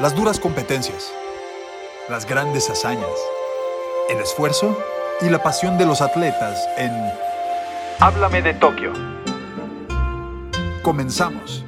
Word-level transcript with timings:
Las 0.00 0.16
duras 0.16 0.40
competencias, 0.40 1.12
las 2.08 2.26
grandes 2.26 2.70
hazañas, 2.70 3.12
el 4.08 4.18
esfuerzo 4.20 4.82
y 5.20 5.28
la 5.28 5.42
pasión 5.42 5.76
de 5.76 5.84
los 5.84 6.00
atletas 6.00 6.66
en 6.78 6.90
Háblame 8.00 8.40
de 8.40 8.54
Tokio. 8.54 8.94
Comenzamos. 10.82 11.62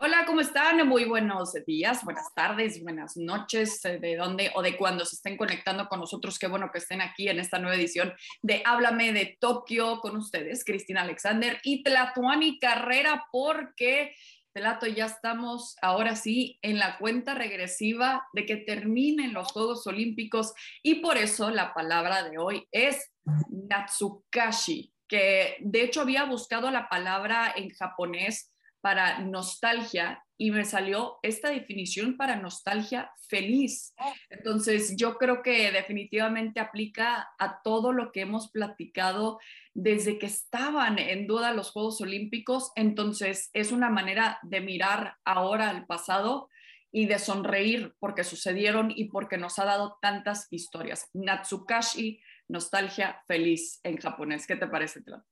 Hola, 0.00 0.24
¿cómo 0.26 0.40
están? 0.40 0.88
Muy 0.88 1.04
buenos 1.04 1.52
días, 1.66 2.02
buenas 2.02 2.32
tardes, 2.32 2.82
buenas 2.82 3.18
noches, 3.18 3.84
eh, 3.84 3.98
de 3.98 4.16
dónde 4.16 4.50
o 4.54 4.62
de 4.62 4.78
cuándo 4.78 5.04
se 5.04 5.16
estén 5.16 5.36
conectando 5.36 5.86
con 5.88 6.00
nosotros. 6.00 6.38
Qué 6.38 6.46
bueno 6.46 6.70
que 6.72 6.78
estén 6.78 7.02
aquí 7.02 7.28
en 7.28 7.38
esta 7.38 7.58
nueva 7.58 7.76
edición 7.76 8.14
de 8.40 8.62
Háblame 8.64 9.12
de 9.12 9.36
Tokio 9.38 10.00
con 10.00 10.16
ustedes, 10.16 10.64
Cristina 10.64 11.02
Alexander 11.02 11.60
y 11.64 11.82
Tlatuani 11.82 12.58
Carrera, 12.58 13.26
porque 13.30 14.14
Telato, 14.56 14.86
ya 14.86 15.04
estamos 15.04 15.76
ahora 15.82 16.16
sí 16.16 16.58
en 16.62 16.78
la 16.78 16.96
cuenta 16.96 17.34
regresiva 17.34 18.26
de 18.32 18.46
que 18.46 18.56
terminen 18.56 19.34
los 19.34 19.52
Juegos 19.52 19.86
Olímpicos 19.86 20.54
y 20.82 21.02
por 21.02 21.18
eso 21.18 21.50
la 21.50 21.74
palabra 21.74 22.22
de 22.22 22.38
hoy 22.38 22.66
es 22.72 23.12
Natsukashi, 23.50 24.94
que 25.06 25.58
de 25.60 25.82
hecho 25.82 26.00
había 26.00 26.24
buscado 26.24 26.70
la 26.70 26.88
palabra 26.88 27.52
en 27.54 27.68
japonés 27.68 28.50
para 28.80 29.18
nostalgia 29.18 30.24
y 30.38 30.50
me 30.50 30.64
salió 30.64 31.18
esta 31.22 31.50
definición 31.50 32.16
para 32.16 32.36
nostalgia 32.36 33.10
feliz. 33.28 33.94
Entonces, 34.28 34.94
yo 34.96 35.16
creo 35.16 35.42
que 35.42 35.72
definitivamente 35.72 36.60
aplica 36.60 37.30
a 37.38 37.62
todo 37.62 37.92
lo 37.92 38.12
que 38.12 38.20
hemos 38.20 38.50
platicado 38.50 39.38
desde 39.72 40.18
que 40.18 40.26
estaban 40.26 40.98
en 40.98 41.26
duda 41.26 41.54
los 41.54 41.70
Juegos 41.70 42.00
Olímpicos. 42.00 42.70
Entonces, 42.76 43.50
es 43.54 43.72
una 43.72 43.88
manera 43.88 44.38
de 44.42 44.60
mirar 44.60 45.16
ahora 45.24 45.70
al 45.70 45.86
pasado 45.86 46.48
y 46.92 47.06
de 47.06 47.18
sonreír 47.18 47.94
porque 47.98 48.24
sucedieron 48.24 48.90
y 48.94 49.06
porque 49.06 49.38
nos 49.38 49.58
ha 49.58 49.64
dado 49.64 49.98
tantas 50.00 50.48
historias. 50.50 51.08
Natsukashi, 51.14 52.20
nostalgia 52.48 53.22
feliz 53.26 53.80
en 53.82 53.96
japonés. 53.96 54.46
¿Qué 54.46 54.56
te 54.56 54.66
parece, 54.66 55.02
Tlan? 55.02 55.24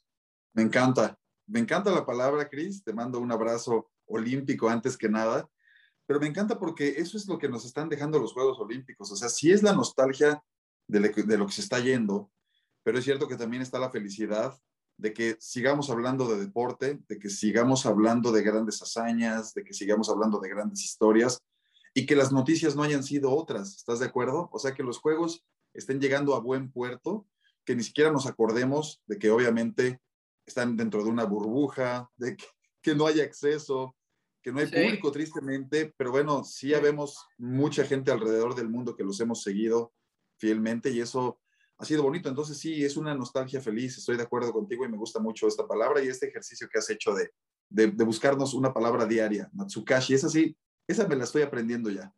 Me 0.54 0.62
encanta. 0.62 1.18
Me 1.46 1.60
encanta 1.60 1.90
la 1.90 2.06
palabra, 2.06 2.48
Cris. 2.48 2.82
Te 2.82 2.92
mando 2.92 3.18
un 3.20 3.30
abrazo 3.30 3.90
olímpico 4.06 4.68
antes 4.68 4.96
que 4.96 5.08
nada. 5.08 5.48
Pero 6.06 6.20
me 6.20 6.26
encanta 6.26 6.58
porque 6.58 6.94
eso 6.98 7.16
es 7.16 7.26
lo 7.26 7.38
que 7.38 7.48
nos 7.48 7.64
están 7.64 7.88
dejando 7.88 8.18
los 8.18 8.32
Juegos 8.32 8.58
Olímpicos. 8.58 9.10
O 9.10 9.16
sea, 9.16 9.28
sí 9.28 9.52
es 9.52 9.62
la 9.62 9.72
nostalgia 9.72 10.42
de 10.86 11.00
lo 11.38 11.46
que 11.46 11.52
se 11.52 11.62
está 11.62 11.80
yendo, 11.80 12.30
pero 12.82 12.98
es 12.98 13.04
cierto 13.04 13.26
que 13.26 13.36
también 13.36 13.62
está 13.62 13.78
la 13.78 13.90
felicidad 13.90 14.60
de 14.96 15.12
que 15.12 15.36
sigamos 15.40 15.90
hablando 15.90 16.28
de 16.28 16.44
deporte, 16.44 17.00
de 17.08 17.18
que 17.18 17.30
sigamos 17.30 17.86
hablando 17.86 18.30
de 18.32 18.42
grandes 18.42 18.80
hazañas, 18.82 19.54
de 19.54 19.64
que 19.64 19.72
sigamos 19.72 20.08
hablando 20.08 20.38
de 20.38 20.50
grandes 20.50 20.84
historias 20.84 21.42
y 21.94 22.06
que 22.06 22.16
las 22.16 22.32
noticias 22.32 22.76
no 22.76 22.82
hayan 22.82 23.02
sido 23.02 23.32
otras. 23.34 23.76
¿Estás 23.76 24.00
de 24.00 24.06
acuerdo? 24.06 24.48
O 24.52 24.58
sea, 24.58 24.74
que 24.74 24.82
los 24.82 24.98
juegos 24.98 25.44
estén 25.72 26.00
llegando 26.00 26.34
a 26.34 26.40
buen 26.40 26.70
puerto, 26.70 27.26
que 27.64 27.74
ni 27.74 27.82
siquiera 27.82 28.12
nos 28.12 28.26
acordemos 28.26 29.02
de 29.06 29.18
que 29.18 29.30
obviamente 29.30 30.00
están 30.46 30.76
dentro 30.76 31.02
de 31.02 31.10
una 31.10 31.24
burbuja, 31.24 32.10
de 32.16 32.36
que, 32.36 32.44
no 32.92 33.06
hay 33.06 33.20
acceso, 33.20 33.94
que 34.42 34.50
no 34.50 34.58
hay 34.58 34.66
público 34.66 35.12
tristemente, 35.12 35.94
pero 35.96 36.10
bueno, 36.10 36.42
sí 36.44 36.68
ya 36.68 36.80
vemos 36.80 37.24
mucha 37.38 37.84
gente 37.84 38.10
alrededor 38.10 38.54
del 38.54 38.68
mundo 38.68 38.96
que 38.96 39.04
los 39.04 39.20
hemos 39.20 39.42
seguido 39.42 39.94
fielmente 40.38 40.90
y 40.90 41.00
eso 41.00 41.40
ha 41.78 41.84
sido 41.84 42.02
bonito. 42.02 42.28
Entonces 42.28 42.58
sí, 42.58 42.84
es 42.84 42.96
una 42.96 43.14
nostalgia 43.14 43.60
feliz, 43.60 43.96
estoy 43.96 44.16
de 44.16 44.24
acuerdo 44.24 44.52
contigo 44.52 44.84
y 44.84 44.88
me 44.90 44.98
gusta 44.98 45.20
mucho 45.20 45.46
esta 45.46 45.66
palabra 45.66 46.02
y 46.02 46.08
este 46.08 46.28
ejercicio 46.28 46.68
que 46.70 46.78
has 46.78 46.90
hecho 46.90 47.14
de, 47.14 47.30
de, 47.70 47.86
de 47.86 48.04
buscarnos 48.04 48.54
una 48.54 48.74
palabra 48.74 49.06
diaria, 49.06 49.48
Natsukashi, 49.54 50.14
esa 50.14 50.28
sí, 50.28 50.56
esa 50.86 51.06
me 51.08 51.16
la 51.16 51.24
estoy 51.24 51.42
aprendiendo 51.42 51.90
ya. 51.90 52.12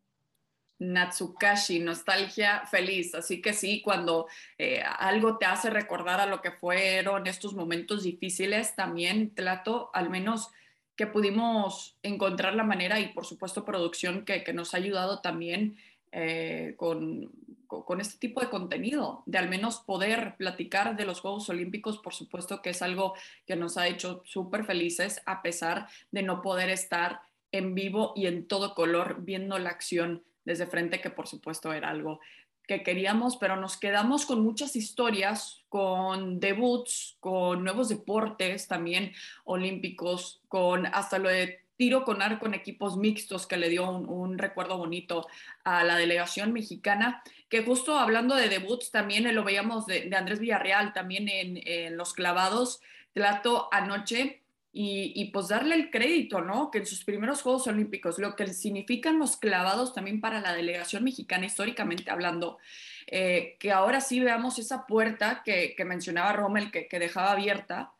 Natsukashi, 0.78 1.78
nostalgia 1.78 2.66
feliz. 2.66 3.14
Así 3.14 3.40
que 3.40 3.52
sí, 3.52 3.82
cuando 3.82 4.26
eh, 4.58 4.82
algo 4.82 5.38
te 5.38 5.46
hace 5.46 5.70
recordar 5.70 6.20
a 6.20 6.26
lo 6.26 6.42
que 6.42 6.50
fueron 6.50 7.26
estos 7.26 7.54
momentos 7.54 8.02
difíciles, 8.02 8.74
también 8.76 9.34
trato 9.34 9.90
al 9.94 10.10
menos 10.10 10.50
que 10.96 11.06
pudimos 11.06 11.96
encontrar 12.02 12.54
la 12.54 12.64
manera 12.64 13.00
y 13.00 13.08
por 13.08 13.26
supuesto 13.26 13.64
producción 13.64 14.24
que, 14.24 14.52
nos 14.54 14.72
ha 14.72 14.78
ayudado 14.78 15.20
también 15.20 15.76
eh, 16.10 16.74
con, 16.78 17.30
con, 17.66 18.00
este 18.00 18.18
tipo 18.18 18.40
de 18.40 18.48
contenido, 18.48 19.22
de 19.26 19.36
al 19.36 19.50
menos 19.50 19.80
poder 19.80 20.36
platicar 20.38 20.96
de 20.96 21.04
los 21.04 21.20
Juegos 21.20 21.50
Olímpicos, 21.50 21.98
por 21.98 22.14
supuesto 22.14 22.62
que 22.62 22.70
es 22.70 22.80
algo 22.80 23.14
que 23.46 23.56
nos 23.56 23.76
ha 23.76 23.88
hecho 23.88 24.22
súper 24.24 24.64
felices 24.64 25.20
a 25.26 25.42
pesar 25.42 25.86
de 26.12 26.22
no 26.22 26.40
poder 26.40 26.70
estar 26.70 27.20
en 27.52 27.74
vivo 27.74 28.14
y 28.16 28.26
en 28.26 28.46
todo 28.46 28.74
color 28.74 29.18
viendo 29.20 29.58
la 29.58 29.70
acción 29.70 30.22
desde 30.46 30.66
frente, 30.66 31.02
que 31.02 31.10
por 31.10 31.26
supuesto 31.26 31.74
era 31.74 31.90
algo 31.90 32.20
que 32.66 32.82
queríamos, 32.82 33.36
pero 33.36 33.56
nos 33.56 33.76
quedamos 33.76 34.26
con 34.26 34.42
muchas 34.42 34.74
historias, 34.74 35.64
con 35.68 36.40
debuts, 36.40 37.16
con 37.20 37.62
nuevos 37.62 37.88
deportes 37.88 38.66
también 38.66 39.12
olímpicos, 39.44 40.40
con 40.48 40.86
hasta 40.86 41.18
lo 41.18 41.28
de 41.28 41.66
tiro 41.76 42.04
con 42.04 42.22
arco 42.22 42.46
en 42.46 42.54
equipos 42.54 42.96
mixtos 42.96 43.46
que 43.46 43.56
le 43.56 43.68
dio 43.68 43.90
un, 43.90 44.38
recuerdo 44.38 44.78
bonito 44.78 45.28
a 45.62 45.84
la 45.84 45.96
delegación 45.96 46.52
mexicana, 46.52 47.22
que 47.48 47.62
justo 47.62 47.98
hablando 47.98 48.34
de 48.34 48.48
debuts 48.48 48.90
también 48.90 49.32
lo 49.34 49.44
veíamos 49.44 49.86
de, 49.86 50.10
Andrés 50.16 50.40
Villarreal 50.40 50.92
también 50.92 51.28
en, 51.28 51.96
los 51.96 52.14
clavados, 52.14 52.80
trato 53.12 53.68
anoche 53.72 54.42
y, 54.78 55.30
pues 55.32 55.48
darle 55.48 55.74
el 55.74 55.90
crédito, 55.90 56.42
¿no? 56.42 56.70
Que 56.70 56.78
en 56.78 56.86
sus 56.86 57.02
primeros 57.02 57.40
Juegos 57.40 57.66
Olímpicos, 57.66 58.18
lo 58.18 58.36
que 58.36 58.46
significan 58.48 59.18
los 59.18 59.38
clavados 59.38 59.94
también 59.94 60.20
para 60.20 60.42
la 60.42 60.52
delegación 60.52 61.02
mexicana, 61.02 61.46
históricamente 61.46 62.10
hablando, 62.10 62.58
eh, 63.06 63.56
que 63.58 63.72
ahora 63.72 64.02
sí 64.02 64.20
veamos 64.20 64.58
esa 64.58 64.86
puerta 64.86 65.40
que, 65.42 65.74
mencionaba 65.86 66.34
Rommel, 66.34 66.70
que, 66.70 66.98
dejaba 66.98 67.32
abierta, 67.32 67.94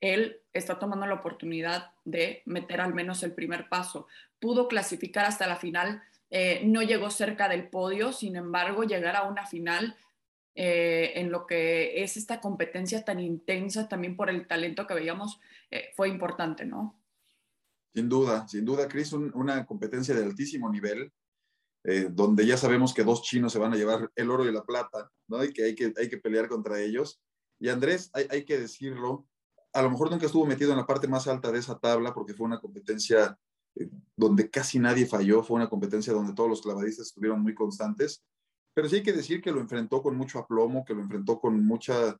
él 0.00 0.40
está 0.52 0.80
tomando 0.80 1.06
la 1.06 1.14
oportunidad 1.14 1.92
de 2.04 2.42
meter 2.44 2.80
al 2.80 2.92
menos 2.92 3.22
el 3.22 3.32
primer 3.32 3.68
paso. 3.68 4.08
Pudo 4.40 4.66
clasificar 4.66 5.26
hasta 5.26 5.46
la 5.46 5.56
final, 5.56 6.02
eh, 6.28 6.62
no 6.64 6.82
llegó 6.82 7.10
cerca 7.10 7.48
del 7.48 7.68
podio, 7.68 8.12
sin 8.12 8.34
embargo, 8.34 8.82
llegar 8.82 9.14
a 9.14 9.28
una 9.28 9.46
final 9.46 9.96
eh, 10.54 11.12
en 11.14 11.30
lo 11.30 11.46
que 11.46 12.02
es 12.02 12.16
esta 12.16 12.40
competencia 12.40 13.04
tan 13.04 13.20
intensa 13.20 13.88
también 13.88 14.16
por 14.16 14.28
el 14.30 14.46
talento 14.48 14.86
que 14.86 14.94
veíamos 14.94 15.40
eh, 15.70 15.90
fue 15.96 16.08
importante, 16.08 16.64
¿no? 16.64 17.00
Sin 17.94 18.08
duda, 18.08 18.46
sin 18.48 18.64
duda, 18.64 18.88
Cris, 18.88 19.12
una 19.12 19.66
competencia 19.66 20.14
de 20.14 20.24
altísimo 20.24 20.70
nivel, 20.70 21.12
eh, 21.84 22.08
donde 22.10 22.46
ya 22.46 22.56
sabemos 22.56 22.94
que 22.94 23.04
dos 23.04 23.22
chinos 23.22 23.52
se 23.52 23.58
van 23.58 23.72
a 23.72 23.76
llevar 23.76 24.10
el 24.14 24.30
oro 24.30 24.44
y 24.44 24.52
la 24.52 24.64
plata, 24.64 25.10
¿no? 25.28 25.42
Y 25.42 25.52
que 25.52 25.64
hay 25.64 25.74
que, 25.74 25.92
hay 25.96 26.08
que 26.08 26.18
pelear 26.18 26.48
contra 26.48 26.80
ellos. 26.80 27.20
Y 27.58 27.68
Andrés, 27.68 28.10
hay, 28.12 28.26
hay 28.30 28.44
que 28.44 28.58
decirlo, 28.58 29.26
a 29.72 29.82
lo 29.82 29.90
mejor 29.90 30.10
nunca 30.10 30.26
estuvo 30.26 30.46
metido 30.46 30.72
en 30.72 30.78
la 30.78 30.86
parte 30.86 31.08
más 31.08 31.26
alta 31.26 31.50
de 31.50 31.58
esa 31.58 31.78
tabla 31.78 32.12
porque 32.12 32.34
fue 32.34 32.46
una 32.46 32.60
competencia 32.60 33.38
donde 34.16 34.50
casi 34.50 34.78
nadie 34.78 35.06
falló, 35.06 35.42
fue 35.42 35.56
una 35.56 35.68
competencia 35.68 36.12
donde 36.12 36.34
todos 36.34 36.50
los 36.50 36.62
clavadistas 36.62 37.06
estuvieron 37.06 37.40
muy 37.40 37.54
constantes, 37.54 38.24
pero 38.74 38.88
sí 38.88 38.96
hay 38.96 39.02
que 39.02 39.12
decir 39.12 39.40
que 39.40 39.52
lo 39.52 39.60
enfrentó 39.60 40.02
con 40.02 40.16
mucho 40.16 40.38
aplomo, 40.38 40.84
que 40.84 40.94
lo 40.94 41.02
enfrentó 41.02 41.40
con 41.40 41.64
mucha 41.64 42.16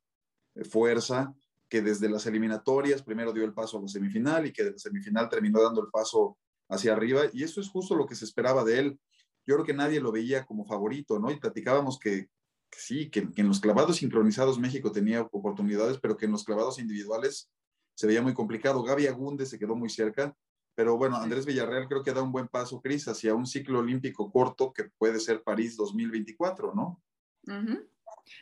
fuerza 0.69 1.33
que 1.71 1.81
desde 1.81 2.09
las 2.09 2.25
eliminatorias 2.25 3.01
primero 3.01 3.31
dio 3.31 3.45
el 3.45 3.53
paso 3.53 3.77
a 3.77 3.81
la 3.81 3.87
semifinal 3.87 4.45
y 4.45 4.51
que 4.51 4.65
de 4.65 4.71
la 4.71 4.77
semifinal 4.77 5.29
terminó 5.29 5.63
dando 5.63 5.81
el 5.81 5.89
paso 5.89 6.37
hacia 6.67 6.91
arriba. 6.91 7.21
Y 7.31 7.43
eso 7.43 7.61
es 7.61 7.69
justo 7.69 7.95
lo 7.95 8.05
que 8.05 8.15
se 8.15 8.25
esperaba 8.25 8.65
de 8.65 8.77
él. 8.77 8.99
Yo 9.47 9.55
creo 9.55 9.65
que 9.65 9.73
nadie 9.73 10.01
lo 10.01 10.11
veía 10.11 10.45
como 10.45 10.65
favorito, 10.65 11.17
¿no? 11.17 11.31
Y 11.31 11.39
platicábamos 11.39 11.97
que, 11.97 12.27
sí, 12.71 13.09
que, 13.09 13.25
en 13.37 13.47
los 13.47 13.61
clavados 13.61 13.95
sincronizados 13.95 14.59
México 14.59 14.91
tenía 14.91 15.21
oportunidades, 15.21 15.97
pero 15.97 16.17
que 16.17 16.25
en 16.25 16.33
los 16.33 16.43
clavados 16.43 16.77
individuales 16.77 17.49
se 17.95 18.05
veía 18.05 18.21
muy 18.21 18.33
complicado. 18.33 18.83
Gaby 18.83 19.07
Agunde 19.07 19.45
se 19.45 19.57
quedó 19.57 19.73
muy 19.73 19.89
cerca, 19.89 20.35
pero 20.81 20.97
bueno, 20.97 21.17
Andrés 21.17 21.45
Villarreal 21.45 21.87
creo 21.87 22.01
que 22.01 22.11
da 22.11 22.23
un 22.23 22.31
buen 22.31 22.47
paso, 22.47 22.81
Cris, 22.81 23.07
hacia 23.07 23.35
un 23.35 23.45
ciclo 23.45 23.77
olímpico 23.77 24.31
corto 24.31 24.73
que 24.73 24.85
puede 24.85 25.19
ser 25.19 25.43
París 25.43 25.77
2024, 25.77 26.73
¿no? 26.73 26.99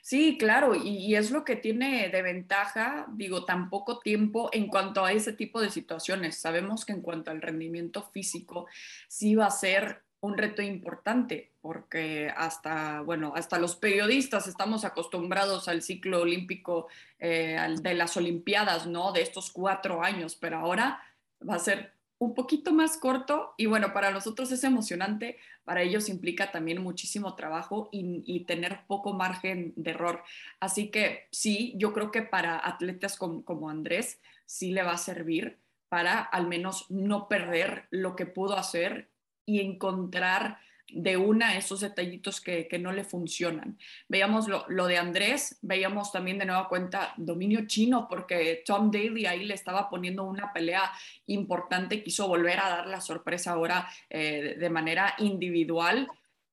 Sí, 0.02 0.38
claro, 0.38 0.74
y, 0.74 1.16
es 1.16 1.32
lo 1.32 1.44
que 1.44 1.58
tiene 1.58 2.08
de 2.08 2.22
ventaja, 2.22 3.08
digo, 3.12 3.44
tan 3.44 3.70
poco 3.70 4.00
tiempo 4.00 4.50
en 4.54 4.68
cuanto 4.68 5.04
a 5.04 5.12
ese 5.12 5.34
tipo 5.34 5.60
de 5.60 5.70
situaciones. 5.70 6.38
Sabemos 6.38 6.86
que 6.86 6.94
en 6.94 7.02
cuanto 7.02 7.30
al 7.30 7.42
rendimiento 7.42 8.04
físico, 8.04 8.68
sí 9.10 9.36
va 9.36 9.48
a 9.48 9.52
ser 9.52 10.02
un 10.22 10.38
reto 10.38 10.62
importante, 10.62 11.52
porque 11.60 12.32
hasta, 12.38 13.02
bueno, 13.02 13.34
hasta 13.36 13.60
los 13.60 13.76
periodistas 13.76 14.48
estamos 14.48 14.86
acostumbrados 14.86 15.68
al 15.68 15.82
ciclo 15.82 16.22
olímpico 16.22 16.88
eh, 17.20 17.58
de 17.82 17.94
las 17.96 18.16
Olimpiadas, 18.16 18.88
¿no? 18.88 19.12
De 19.12 19.24
estos 19.24 19.52
cuatro 19.52 20.02
años, 20.02 20.38
pero 20.38 20.60
ahora 20.60 21.04
va 21.48 21.56
a 21.56 21.60
ser 21.60 21.99
un 22.20 22.34
poquito 22.36 22.74
más 22.74 22.98
corto 22.98 23.54
y 23.58 23.66
bueno, 23.66 23.94
para 23.94 24.12
nosotros 24.12 24.52
es 24.52 24.64
emocionante, 24.66 25.38
para 25.64 25.82
ellos 25.82 26.10
implica 26.10 26.52
también 26.52 26.84
muchísimo 26.84 27.36
trabajo 27.36 27.90
y, 27.92 28.44
tener 28.46 28.82
poco 28.88 29.14
margen 29.14 29.74
de 29.78 29.92
error. 29.92 30.24
Así 30.60 30.90
que 30.90 31.28
sí, 31.32 31.74
yo 31.78 31.94
creo 31.94 32.12
que 32.12 32.22
para 32.22 32.60
atletas 32.68 33.18
como, 33.18 33.44
como, 33.46 33.70
Andrés 33.70 34.20
sí 34.46 34.72
le 34.72 34.84
va 34.84 34.94
a 34.94 34.98
servir 34.98 35.60
para 35.88 36.20
al 36.20 36.48
menos 36.48 36.90
no 36.90 37.28
perder 37.28 37.88
lo 37.90 38.16
que 38.16 38.26
pudo 38.26 38.58
hacer 38.58 39.10
y 39.46 39.62
encontrar 39.62 40.60
de 40.94 41.18
una 41.18 41.58
esos 41.58 41.82
detallitos 41.82 42.42
que, 42.42 42.68
no 42.80 42.92
le 42.92 43.04
funcionan. 43.04 43.78
Veíamos 44.08 44.48
lo, 44.48 44.88
de 44.88 44.98
Andrés, 44.98 45.58
veíamos 45.62 46.12
también 46.12 46.38
de 46.38 46.46
nueva 46.46 46.68
cuenta 46.70 47.14
dominio 47.18 47.68
chino, 47.68 48.08
porque 48.10 48.64
Tom 48.66 48.90
Daly 48.92 49.26
ahí 49.26 49.46
le 49.46 49.54
estaba 49.54 49.90
poniendo 49.90 50.24
una 50.24 50.54
pelea 50.54 50.92
importante, 51.28 52.04
quiso 52.04 52.28
volver 52.28 52.60
a 52.60 52.70
dar 52.70 52.88
la 52.88 53.02
sorpresa 53.02 53.52
ahora 53.52 53.88
eh, 54.10 54.56
de 54.58 54.70
manera 54.70 55.16
individual. 55.20 56.08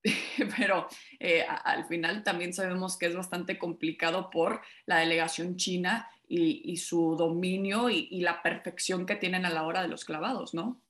Pero 0.59 0.89
eh, 1.19 1.45
al 1.65 1.87
final 1.87 2.23
también 2.23 2.53
sabemos 2.53 2.97
que 2.97 3.07
es 3.07 3.15
bastante 3.15 3.59
complicado 3.59 4.31
por 4.31 4.61
la 4.87 4.99
delegación 4.99 5.57
china 5.57 6.09
y, 6.29 6.77
su 6.77 7.15
dominio 7.17 7.89
y, 7.89 8.09
y 8.11 8.21
la 8.21 8.43
perfección 8.43 9.07
que 9.07 9.15
tienen 9.15 9.47
a 9.47 9.51
la 9.51 9.63
hora 9.63 9.83
de 9.83 9.89
los 9.89 10.05
clavados, 10.05 10.55
¿no? 10.55 10.83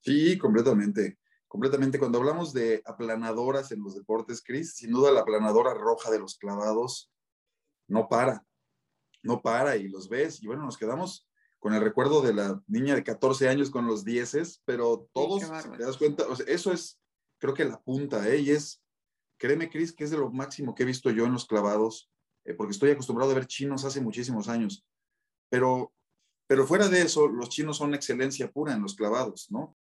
Sí, 0.00 0.38
completamente 0.38 1.19
completamente. 1.50 1.98
Cuando 1.98 2.18
hablamos 2.18 2.52
de 2.52 2.80
aplanadoras 2.86 3.72
en 3.72 3.82
los 3.82 3.96
deportes, 3.96 4.40
Chris, 4.40 4.76
sin 4.76 4.92
duda 4.92 5.10
la 5.10 5.22
aplanadora 5.22 5.74
roja 5.74 6.08
de 6.08 6.20
los 6.20 6.38
clavados 6.38 7.10
no 7.88 8.08
para, 8.08 8.46
no 9.24 9.42
para 9.42 9.76
y 9.76 9.88
los 9.88 10.08
ves. 10.08 10.40
Y 10.44 10.46
bueno, 10.46 10.62
nos 10.62 10.78
quedamos 10.78 11.28
con 11.58 11.74
el 11.74 11.82
recuerdo 11.82 12.22
de 12.22 12.34
la 12.34 12.62
niña 12.68 12.94
de 12.94 13.02
14 13.02 13.48
años 13.48 13.68
con 13.68 13.84
los 13.84 14.04
dieces, 14.04 14.62
pero 14.64 15.10
todos, 15.12 15.40
te 15.76 15.84
das 15.84 15.96
cuenta, 15.96 16.24
eso 16.46 16.72
es, 16.72 17.00
creo 17.38 17.52
que 17.52 17.64
la 17.64 17.82
punta, 17.82 18.26
¿eh? 18.28 18.38
Y 18.38 18.50
es, 18.50 18.80
créeme, 19.36 19.68
Chris, 19.68 19.92
que 19.92 20.04
es 20.04 20.10
de 20.12 20.18
lo 20.18 20.30
máximo 20.30 20.76
que 20.76 20.84
he 20.84 20.86
visto 20.86 21.10
yo 21.10 21.26
en 21.26 21.32
los 21.32 21.46
clavados, 21.46 22.12
eh, 22.44 22.54
porque 22.54 22.70
estoy 22.70 22.92
acostumbrado 22.92 23.32
a 23.32 23.34
ver 23.34 23.46
chinos 23.46 23.84
hace 23.84 24.00
muchísimos 24.00 24.48
años. 24.48 24.86
Pero, 25.50 25.92
pero 26.46 26.64
fuera 26.64 26.88
de 26.88 27.02
eso, 27.02 27.26
los 27.26 27.48
chinos 27.48 27.78
son 27.78 27.92
excelencia 27.92 28.52
pura 28.52 28.72
en 28.72 28.82
los 28.82 28.94
clavados, 28.94 29.48
¿no? 29.50 29.76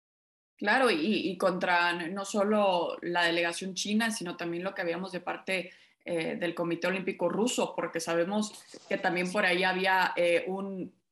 Claro, 0.56 0.90
y, 0.90 1.36
contra 1.36 1.92
no 1.92 2.24
solo 2.24 2.96
la 3.02 3.24
delegación 3.24 3.74
china, 3.74 4.10
sino 4.10 4.36
también 4.36 4.64
lo 4.64 4.74
que 4.74 4.80
habíamos 4.80 5.12
de 5.12 5.20
parte 5.20 5.70
eh, 6.04 6.36
del 6.36 6.54
Comité 6.54 6.86
Olímpico 6.86 7.28
Ruso, 7.28 7.74
porque 7.76 8.00
sabemos 8.00 8.64
que 8.88 8.96
también 8.96 9.30
por 9.30 9.44
ahí 9.44 9.64
había 9.64 10.14
eh, 10.16 10.46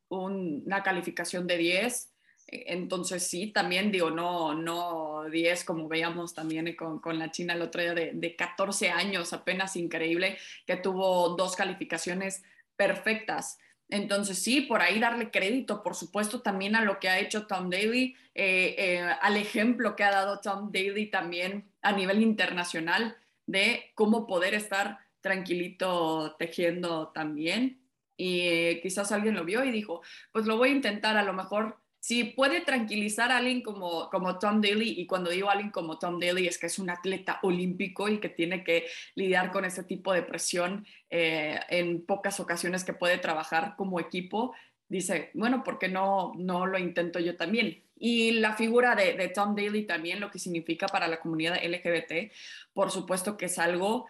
una 0.08 0.82
calificación 0.82 1.46
de 1.46 1.58
10. 1.58 2.11
Entonces 2.46 3.26
sí, 3.26 3.49
también 3.49 3.93
digo, 3.93 4.11
no, 4.11 4.55
no 4.55 5.25
10 5.31 5.64
como 5.64 5.88
veíamos 5.88 6.32
también 6.32 6.75
con, 6.75 7.00
con 7.00 7.19
la 7.19 7.31
China 7.31 7.52
el 7.52 7.62
otro 7.62 7.82
día 7.82 7.94
de, 7.94 8.12
de 8.14 8.37
14 8.37 8.91
años, 8.91 9.35
apenas 9.35 9.76
increíble, 9.76 10.38
que 10.67 10.76
tuvo 10.76 11.31
dos 11.37 11.55
calificaciones 11.55 12.44
perfectas. 12.76 13.58
Entonces, 13.94 14.43
sí, 14.43 14.62
por 14.62 14.82
ahí 14.82 14.99
darle 14.99 15.31
crédito, 15.31 15.81
por 15.85 15.94
supuesto, 15.94 16.43
también 16.43 16.75
a 16.75 16.82
lo 16.82 16.99
que 16.99 17.08
ha 17.08 17.20
hecho 17.20 17.46
Tom 17.46 17.70
Daly, 17.70 18.17
eh, 18.35 18.75
eh, 18.76 19.08
al 19.20 19.37
ejemplo 19.37 19.94
que 19.94 20.02
ha 20.02 20.11
dado 20.11 20.41
Tom 20.41 20.73
Daly 20.73 21.11
también 21.11 21.70
a 21.81 21.93
nivel 21.93 22.20
internacional 22.20 23.17
de 23.46 23.93
cómo 23.94 24.26
poder 24.26 24.55
estar 24.55 24.99
tranquilito 25.20 26.35
tejiendo 26.41 27.12
también. 27.14 27.82
Y 28.17 28.41
eh, 28.41 28.81
quizás 28.82 29.12
alguien 29.12 29.37
lo 29.37 29.44
vio 29.44 29.64
y 29.64 29.70
dijo, 29.70 30.02
pues 30.32 30.44
lo 30.46 30.56
voy 30.56 30.70
a 30.70 30.73
intentar, 30.73 31.17
a 31.17 31.23
lo 31.23 31.32
mejor 31.32 31.79
si 32.04 32.24
puede 32.24 32.60
tranquilizar 32.60 33.32
a 33.32 33.38
alguien 33.38 33.62
como, 33.62 34.10
como 34.10 34.38
Tom 34.38 34.60
Daly, 34.60 35.00
y 35.00 35.06
cuando 35.06 35.30
digo 35.30 35.48
a 35.48 35.52
alguien 35.52 35.70
como 35.70 35.98
Tom 35.98 36.20
Daly 36.20 36.46
es 36.46 36.58
que 36.58 36.66
es 36.66 36.78
un 36.78 36.90
atleta 36.90 37.38
olímpico 37.42 38.10
y 38.10 38.20
que 38.20 38.28
tiene 38.28 38.62
que 38.62 38.84
lidiar 39.14 39.50
con 39.50 39.64
ese 39.64 39.84
tipo 39.84 40.12
de 40.12 40.20
presión 40.20 40.86
eh, 41.08 41.58
en 41.70 42.04
pocas 42.04 42.40
ocasiones 42.40 42.84
que 42.84 42.92
puede 42.92 43.16
trabajar 43.16 43.74
como 43.78 43.98
equipo, 44.00 44.54
dice, 44.86 45.30
bueno, 45.32 45.64
¿por 45.64 45.78
qué 45.78 45.88
no, 45.88 46.34
no 46.36 46.66
lo 46.66 46.78
intento 46.78 47.20
yo 47.20 47.38
también? 47.38 47.82
Y 47.96 48.32
la 48.32 48.52
figura 48.52 48.94
de, 48.94 49.14
de 49.14 49.28
Tom 49.28 49.56
Daly 49.56 49.86
también, 49.86 50.20
lo 50.20 50.30
que 50.30 50.38
significa 50.38 50.86
para 50.88 51.08
la 51.08 51.20
comunidad 51.20 51.56
LGBT, 51.64 52.30
por 52.74 52.90
supuesto 52.90 53.38
que 53.38 53.46
es 53.46 53.58
algo 53.58 54.08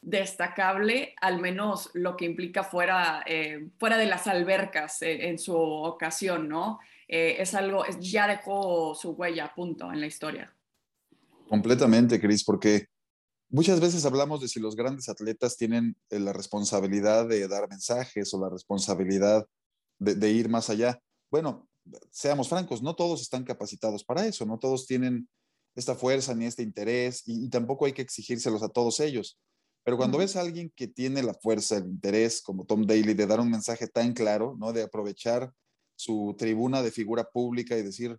destacable, 0.00 1.14
al 1.20 1.42
menos 1.42 1.90
lo 1.92 2.16
que 2.16 2.24
implica 2.24 2.64
fuera, 2.64 3.22
eh, 3.26 3.68
fuera 3.78 3.98
de 3.98 4.06
las 4.06 4.26
albercas 4.28 5.02
eh, 5.02 5.28
en 5.28 5.38
su 5.38 5.54
ocasión, 5.54 6.48
¿no? 6.48 6.80
Eh, 7.08 7.36
es 7.38 7.54
algo, 7.54 7.84
ya 8.00 8.26
dejó 8.26 8.94
su 8.94 9.10
huella, 9.10 9.52
punto, 9.54 9.92
en 9.92 10.00
la 10.00 10.06
historia. 10.06 10.54
Completamente, 11.48 12.20
Cris, 12.20 12.44
porque 12.44 12.86
muchas 13.48 13.80
veces 13.80 14.04
hablamos 14.04 14.40
de 14.40 14.48
si 14.48 14.60
los 14.60 14.74
grandes 14.74 15.08
atletas 15.08 15.56
tienen 15.56 15.96
eh, 16.10 16.18
la 16.18 16.32
responsabilidad 16.32 17.28
de 17.28 17.46
dar 17.46 17.68
mensajes 17.68 18.32
o 18.32 18.40
la 18.40 18.48
responsabilidad 18.48 19.46
de, 19.98 20.30
ir 20.30 20.48
más 20.48 20.70
allá. 20.70 21.00
Bueno, 21.30 21.68
seamos 22.10 22.48
francos, 22.48 22.82
no 22.82 22.96
todos 22.96 23.20
están 23.20 23.44
capacitados 23.44 24.04
para 24.04 24.26
eso, 24.26 24.46
no 24.46 24.58
todos 24.58 24.86
tienen 24.86 25.28
esta 25.74 25.94
fuerza 25.94 26.34
ni 26.34 26.46
este 26.46 26.62
interés 26.62 27.22
y, 27.26 27.48
tampoco 27.48 27.84
hay 27.86 27.92
que 27.92 28.02
exigírselos 28.02 28.62
a 28.62 28.68
todos 28.68 29.00
ellos. 29.00 29.38
Pero 29.84 29.98
cuando 29.98 30.16
ves 30.16 30.34
a 30.36 30.40
alguien 30.40 30.72
que 30.74 30.88
tiene 30.88 31.22
la 31.22 31.34
fuerza, 31.34 31.76
el 31.76 31.84
interés, 31.84 32.40
como 32.40 32.64
Tom 32.64 32.86
Daly, 32.86 33.12
de 33.12 33.26
dar 33.26 33.40
un 33.40 33.50
mensaje 33.50 33.86
tan 33.86 34.14
claro, 34.14 34.56
¿no? 34.58 34.72
De 34.72 34.82
aprovechar 34.82 35.52
su 35.96 36.34
tribuna 36.38 36.82
de 36.82 36.90
figura 36.90 37.24
pública 37.24 37.76
y 37.76 37.82
decir, 37.82 38.18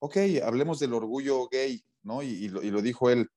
ok, 0.00 0.16
hablemos 0.44 0.78
del 0.78 0.94
orgullo 0.94 1.48
gay, 1.48 1.82
¿no? 2.02 2.22
Y, 2.22 2.48
lo, 2.48 2.82
dijo 2.82 3.10
él, 3.10 3.28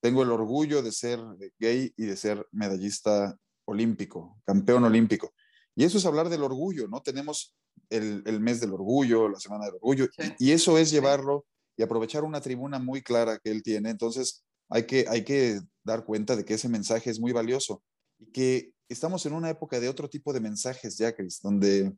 tengo 0.00 0.22
el 0.22 0.30
orgullo 0.30 0.82
de 0.82 0.92
ser 0.92 1.20
gay 1.58 1.92
y 1.96 2.04
de 2.04 2.16
ser 2.16 2.46
medallista 2.52 3.36
olímpico, 3.66 4.40
campeón 4.44 4.84
olímpico. 4.84 5.32
Y 5.74 5.84
eso 5.84 5.98
es 5.98 6.06
hablar 6.06 6.28
del 6.28 6.42
orgullo, 6.42 6.88
¿no? 6.88 7.00
Tenemos 7.02 7.54
el, 7.90 8.22
mes 8.40 8.60
del 8.60 8.72
orgullo, 8.72 9.28
la 9.28 9.38
semana 9.38 9.66
del 9.66 9.74
orgullo, 9.74 10.08
y, 10.38 10.52
eso 10.52 10.78
es 10.78 10.90
llevarlo 10.90 11.46
y 11.76 11.82
aprovechar 11.82 12.24
una 12.24 12.40
tribuna 12.40 12.78
muy 12.78 13.02
clara 13.02 13.38
que 13.38 13.50
él 13.50 13.62
tiene. 13.62 13.90
Entonces, 13.90 14.44
hay 14.70 14.84
que, 14.84 15.06
hay 15.08 15.24
que 15.24 15.60
dar 15.84 16.04
cuenta 16.04 16.34
de 16.34 16.44
que 16.44 16.54
ese 16.54 16.68
mensaje 16.68 17.10
es 17.10 17.20
muy 17.20 17.32
valioso 17.32 17.82
y 18.18 18.26
que 18.32 18.72
estamos 18.88 19.26
en 19.26 19.34
una 19.34 19.50
época 19.50 19.78
de 19.78 19.88
otro 19.88 20.08
tipo 20.08 20.32
de 20.32 20.40
mensajes 20.40 20.96
ya, 20.96 21.14
Chris, 21.14 21.40
donde 21.42 21.92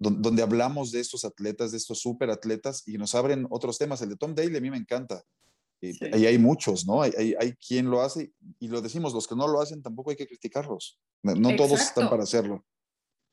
donde, 0.00 0.42
hablamos 0.42 0.90
de 0.90 1.00
estos 1.00 1.24
atletas, 1.24 1.70
de 1.70 1.76
estos 1.76 2.00
super 2.00 2.30
atletas 2.30 2.82
y 2.86 2.96
nos 2.96 3.14
abren 3.14 3.46
otros 3.50 3.78
temas. 3.78 4.00
El 4.00 4.08
de 4.08 4.16
Tom 4.16 4.34
Daly 4.34 4.56
a 4.56 4.60
mí 4.60 4.70
me 4.70 4.78
encanta. 4.78 5.22
Y, 5.82 6.26
hay 6.26 6.38
muchos, 6.38 6.86
¿no? 6.86 7.02
Hay, 7.02 7.12
hay, 7.16 7.34
hay, 7.38 7.52
quien 7.54 7.90
lo 7.90 8.02
hace 8.02 8.32
y 8.58 8.68
lo 8.68 8.80
decimos, 8.80 9.14
los 9.14 9.26
que 9.26 9.36
no 9.36 9.46
lo 9.46 9.60
hacen 9.60 9.82
tampoco 9.82 10.10
hay 10.10 10.16
que 10.16 10.26
criticarlos. 10.26 10.98
No, 11.22 11.54
todos 11.56 11.80
están 11.80 12.08
para 12.08 12.22
hacerlo 12.22 12.64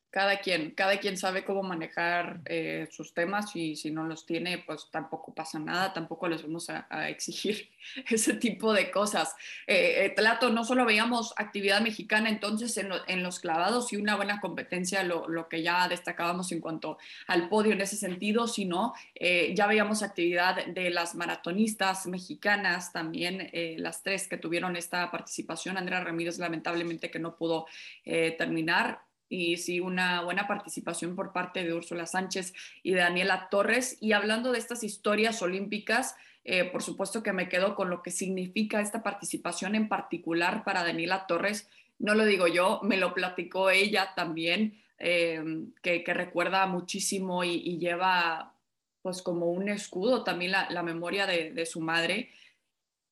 cada 0.09 0.39
quien, 0.39 0.71
cada 0.71 0.97
quien 0.99 1.17
sabe 1.17 1.43
cómo 1.43 1.63
manejar 1.63 2.39
eh, 2.45 2.87
sus 2.91 3.13
temas 3.13 3.55
y 3.55 3.75
si 3.75 3.91
no 3.91 4.05
los 4.05 4.25
tiene, 4.25 4.57
pues 4.59 4.87
tampoco 4.89 5.33
pasa 5.33 5.59
nada, 5.59 5.93
tampoco 5.93 6.29
les 6.29 6.43
vamos 6.43 6.69
a, 6.69 6.87
exigir 7.09 7.69
ese 8.09 8.33
tipo 8.35 8.73
de 8.73 8.89
cosas. 8.89 9.35
Eh, 9.65 10.13
eh, 10.17 10.49
no 10.51 10.63
solo 10.63 10.85
veíamos 10.85 11.33
actividad 11.37 11.81
mexicana 11.81 12.29
entonces 12.29 12.77
en, 12.77 13.23
los 13.23 13.39
clavados 13.39 13.91
y 13.91 13.97
una 13.97 14.15
buena 14.15 14.39
competencia, 14.39 15.03
lo, 15.03 15.27
lo, 15.27 15.49
que 15.49 15.61
ya 15.61 15.87
destacábamos 15.87 16.51
en 16.51 16.61
cuanto 16.61 16.97
al 17.27 17.49
podio 17.49 17.73
en 17.73 17.81
ese 17.81 17.95
sentido, 17.95 18.47
sino 18.47 18.93
ya 19.19 19.67
veíamos 19.67 20.03
actividad 20.03 20.65
de 20.67 20.89
las 20.89 21.15
maratonistas 21.15 22.05
mexicanas, 22.07 22.93
también 22.93 23.49
las 23.77 24.03
tres 24.03 24.27
que 24.27 24.37
tuvieron 24.37 24.75
esta 24.75 25.09
participación. 25.11 25.77
Andrea 25.77 26.03
Ramírez 26.03 26.37
lamentablemente 26.37 27.09
que 27.09 27.19
no 27.19 27.35
pudo 27.35 27.65
terminar, 28.03 29.01
y 29.29 29.57
sí 29.57 29.79
una 29.79 30.21
buena 30.21 30.47
participación 30.47 31.15
por 31.15 31.33
parte 31.33 31.63
de 31.63 31.73
Úrsula 31.73 32.05
Sánchez 32.05 32.53
y 32.83 32.91
de 32.91 33.01
Daniela 33.01 33.49
Torres. 33.49 33.97
Y 33.99 34.13
hablando 34.13 34.51
de 34.51 34.59
estas 34.59 34.83
historias 34.83 35.41
olímpicas, 35.41 36.15
eh, 36.43 36.65
por 36.65 36.81
supuesto 36.81 37.23
que 37.23 37.33
me 37.33 37.49
quedo 37.49 37.75
con 37.75 37.89
lo 37.89 38.01
que 38.01 38.11
significa 38.11 38.79
esta 38.79 39.03
participación 39.03 39.75
en 39.75 39.89
particular 39.89 40.63
para 40.63 40.83
Daniela 40.83 41.27
Torres. 41.27 41.69
No 41.99 42.15
lo 42.15 42.25
digo 42.25 42.47
yo, 42.47 42.79
me 42.83 42.97
lo 42.97 43.13
platicó 43.13 43.69
ella 43.69 44.13
también, 44.15 44.81
eh, 44.99 45.43
que, 45.81 46.03
recuerda 46.05 46.65
muchísimo 46.65 47.43
y, 47.43 47.77
lleva 47.79 48.53
pues 49.01 49.21
como 49.21 49.47
un 49.47 49.69
escudo 49.69 50.23
también 50.23 50.51
la, 50.51 50.83
memoria 50.83 51.25
de, 51.25 51.51
de 51.51 51.65
su 51.65 51.81
madre. 51.81 52.31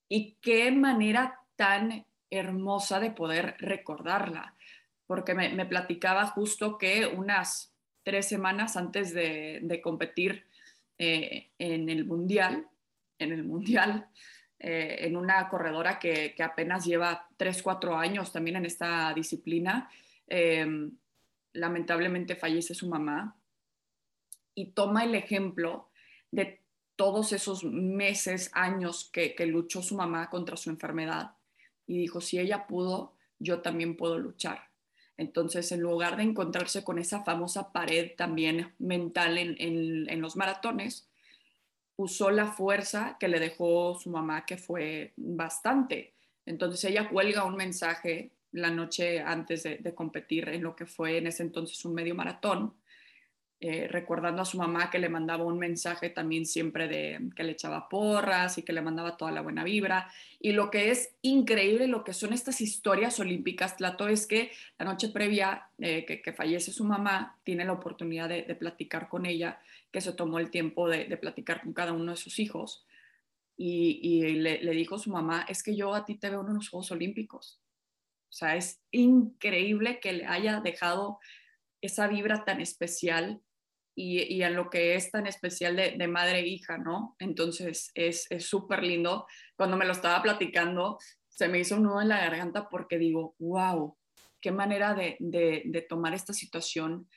Y 0.08 0.36
qué 0.42 0.72
manera 0.72 1.42
tan 1.56 2.06
hermosa 2.30 3.00
de 3.00 3.12
poder 3.12 3.56
recordarla 3.60 4.55
porque 5.08 5.36
me, 5.36 5.66
platicaba 5.66 6.28
justo 6.28 6.78
que 6.78 7.06
unas 7.06 7.74
tres 8.04 8.28
semanas 8.28 8.76
antes 8.76 9.14
de, 9.14 9.80
competir 9.84 10.46
eh, 10.98 11.52
en 11.60 11.90
el 11.90 12.06
Mundial, 12.06 12.68
en 13.20 13.32
el 13.32 13.44
Mundial, 13.44 14.08
eh, 14.60 14.98
en 15.02 15.18
una 15.18 15.48
corredora 15.50 16.00
que, 16.00 16.36
apenas 16.44 16.86
lleva 16.86 17.28
tres, 17.38 17.62
cuatro 17.62 17.98
años 17.98 18.32
también 18.32 18.58
en 18.58 18.66
esta 18.66 19.14
disciplina, 19.14 19.90
em, 20.28 20.92
lamentablemente 21.54 22.36
fallece 22.36 22.74
su 22.74 22.88
mamá 22.90 23.38
y 24.56 24.72
toma 24.72 25.04
el 25.04 25.16
ejemplo 25.16 25.90
de 26.32 26.62
todos 26.96 27.32
esos 27.34 27.64
meses, 27.64 28.50
años 28.54 29.10
que, 29.12 29.36
que 29.36 29.46
luchó 29.46 29.82
su 29.82 29.96
mamá 29.96 30.30
contra 30.30 30.58
su 30.58 30.70
enfermedad 30.70 31.32
y 31.86 31.98
dijo, 31.98 32.22
si 32.22 32.40
ella 32.40 32.66
pudo, 32.68 33.16
yo 33.38 33.62
también 33.62 33.98
puedo 33.98 34.18
luchar 34.18 34.65
entonces, 35.18 35.72
en 35.72 35.82
lugar 35.82 36.18
de 36.18 36.24
encontrarse 36.24 36.84
con 36.84 37.00
esa 37.00 37.24
famosa 37.24 37.72
pared 37.72 38.12
también 38.18 38.74
mental 38.80 39.38
en, 39.38 40.22
los 40.22 40.36
maratones, 40.36 41.08
usó 41.96 42.32
la 42.32 42.48
fuerza 42.48 43.18
que 43.20 43.30
le 43.30 43.40
dejó 43.40 43.98
su 43.98 44.10
mamá, 44.10 44.46
que 44.46 44.58
fue 44.58 45.14
bastante. 45.16 46.14
Entonces 46.46 46.84
ella 46.84 47.10
cuelga 47.10 47.46
un 47.46 47.56
mensaje 47.56 48.32
la 48.52 48.70
noche 48.70 49.22
antes 49.22 49.64
de, 49.64 49.96
competir 49.96 50.50
en 50.50 50.64
lo 50.64 50.76
que 50.76 50.86
fue 50.86 51.18
en 51.18 51.28
ese 51.28 51.44
entonces 51.44 51.84
un 51.86 51.94
medio 51.94 52.16
maratón 52.16 52.74
eh, 53.62 53.88
recordando 53.88 54.42
a 54.42 54.46
su 54.46 54.58
mamá 54.58 54.90
que 54.92 55.00
le 55.00 55.08
mandaba 55.08 55.46
un 55.46 55.58
mensaje 55.58 56.10
también 56.10 56.46
siempre 56.46 56.90
de 56.90 57.30
que 57.38 57.44
le 57.44 57.54
echaba 57.54 57.88
porras 57.88 58.58
y 58.58 58.64
que 58.64 58.74
le 58.74 58.82
mandaba 58.82 59.16
toda 59.16 59.32
la 59.32 59.42
buena 59.42 59.64
vibra. 59.64 60.12
Y 60.42 60.52
lo 60.52 60.70
que 60.70 60.92
es 60.92 61.16
increíble, 61.22 61.88
lo 61.88 62.04
que 62.04 62.14
son 62.14 62.34
estas 62.34 62.60
historias 62.60 63.18
olímpicas, 63.22 63.78
Tlato, 63.78 64.10
es 64.10 64.28
que 64.28 64.52
la 64.78 64.86
noche 64.86 65.08
previa 65.08 65.70
eh, 65.78 66.06
que, 66.06 66.34
fallece 66.34 66.74
su 66.74 66.84
mamá, 66.84 67.40
tiene 67.44 67.64
la 67.64 67.72
oportunidad 67.72 68.28
de, 68.28 68.44
platicar 68.56 69.08
con 69.08 69.26
ella, 69.26 69.62
que 69.90 70.02
se 70.02 70.12
tomó 70.12 70.40
el 70.40 70.52
tiempo 70.52 70.90
de, 70.90 71.06
platicar 71.16 71.62
con 71.62 71.72
cada 71.72 71.94
uno 71.94 72.12
de 72.12 72.18
sus 72.18 72.40
hijos. 72.40 72.86
Y, 73.56 74.34
le, 74.34 74.62
le, 74.62 74.72
dijo 74.74 75.00
su 75.00 75.12
mamá, 75.12 75.46
es 75.48 75.64
que 75.64 75.78
yo 75.78 75.96
a 75.96 76.04
ti 76.04 76.16
te 76.16 76.30
veo 76.30 76.46
en 76.46 76.56
los 76.56 76.68
Juegos 76.68 76.92
Olímpicos. 76.92 77.62
O 78.30 78.34
sea, 78.34 78.58
es 78.58 78.82
increíble 78.92 80.02
que 80.02 80.12
le 80.12 80.26
haya 80.26 80.60
dejado 80.60 81.20
esa 81.82 82.08
vibra 82.08 82.44
tan 82.44 82.60
especial 82.60 83.42
y, 83.96 84.22
y 84.22 84.44
a 84.44 84.50
lo 84.50 84.70
que 84.70 84.96
es 84.96 85.10
tan 85.10 85.26
especial 85.26 85.76
de, 85.76 86.08
madre 86.08 86.40
e 86.40 86.48
hija, 86.48 86.78
¿no? 86.78 87.16
Entonces 87.20 87.92
es 87.96 88.28
súper 88.40 88.84
lindo. 88.84 89.26
Cuando 89.56 89.78
me 89.78 89.86
lo 89.86 89.94
estaba 89.94 90.22
platicando, 90.22 91.00
se 91.36 91.50
me 91.50 91.60
hizo 91.60 91.76
un 91.76 91.84
nudo 91.84 92.02
en 92.02 92.10
la 92.10 92.20
garganta 92.20 92.70
porque 92.70 92.98
digo, 92.98 93.36
wow, 93.40 93.98
qué 94.42 94.52
manera 94.52 94.94
de, 94.94 95.18
de, 95.20 95.86
tomar 95.90 96.14
esta 96.14 96.32
situación 96.32 97.10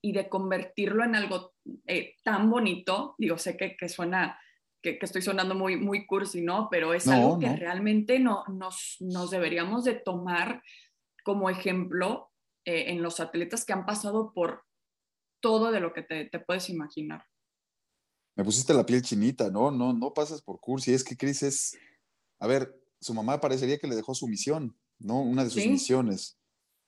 y 0.00 0.12
de 0.12 0.28
convertirlo 0.28 1.02
en 1.02 1.16
algo 1.16 1.54
eh, 1.86 2.14
tan 2.22 2.50
bonito. 2.50 3.16
Digo, 3.18 3.36
sé 3.36 3.56
que, 3.56 3.76
que 3.76 3.88
suena, 3.88 4.38
que, 4.80 4.98
que, 4.98 5.06
estoy 5.06 5.22
sonando 5.22 5.56
muy, 5.56 5.76
muy 5.76 6.06
cursi, 6.06 6.42
¿no? 6.42 6.68
Pero 6.70 6.94
es 6.94 7.08
algo 7.08 7.38
que 7.40 7.56
realmente 7.56 8.20
no, 8.20 8.44
nos, 8.46 8.96
nos 9.00 9.30
deberíamos 9.30 9.84
de 9.84 9.94
tomar 9.94 10.62
como 11.24 11.50
ejemplo 11.50 12.30
eh, 12.64 12.92
en 12.92 13.02
los 13.02 13.18
atletas 13.18 13.64
que 13.64 13.72
han 13.72 13.86
pasado 13.86 14.32
por 14.32 14.64
todo 15.44 15.70
de 15.70 15.78
lo 15.78 15.92
que 15.92 16.00
te, 16.00 16.30
puedes 16.40 16.70
imaginar. 16.70 17.22
Me 18.34 18.44
pusiste 18.44 18.72
la 18.72 18.86
piel 18.86 19.02
chinita, 19.02 19.50
¿no? 19.50 19.70
No, 19.70 19.92
no 19.92 20.14
pasas 20.14 20.40
por 20.40 20.58
cursi. 20.58 20.94
Es 20.94 21.04
que 21.04 21.18
Cris 21.18 21.42
es, 21.42 21.76
a 22.38 22.46
ver, 22.46 22.74
su 22.98 23.12
mamá 23.12 23.38
parecería 23.42 23.76
que 23.76 23.86
le 23.86 23.94
dejó 23.94 24.14
su 24.14 24.26
misión, 24.26 24.74
¿no? 24.98 25.20
Una 25.20 25.44
de 25.44 25.50
sus 25.50 25.66
misiones, 25.66 26.38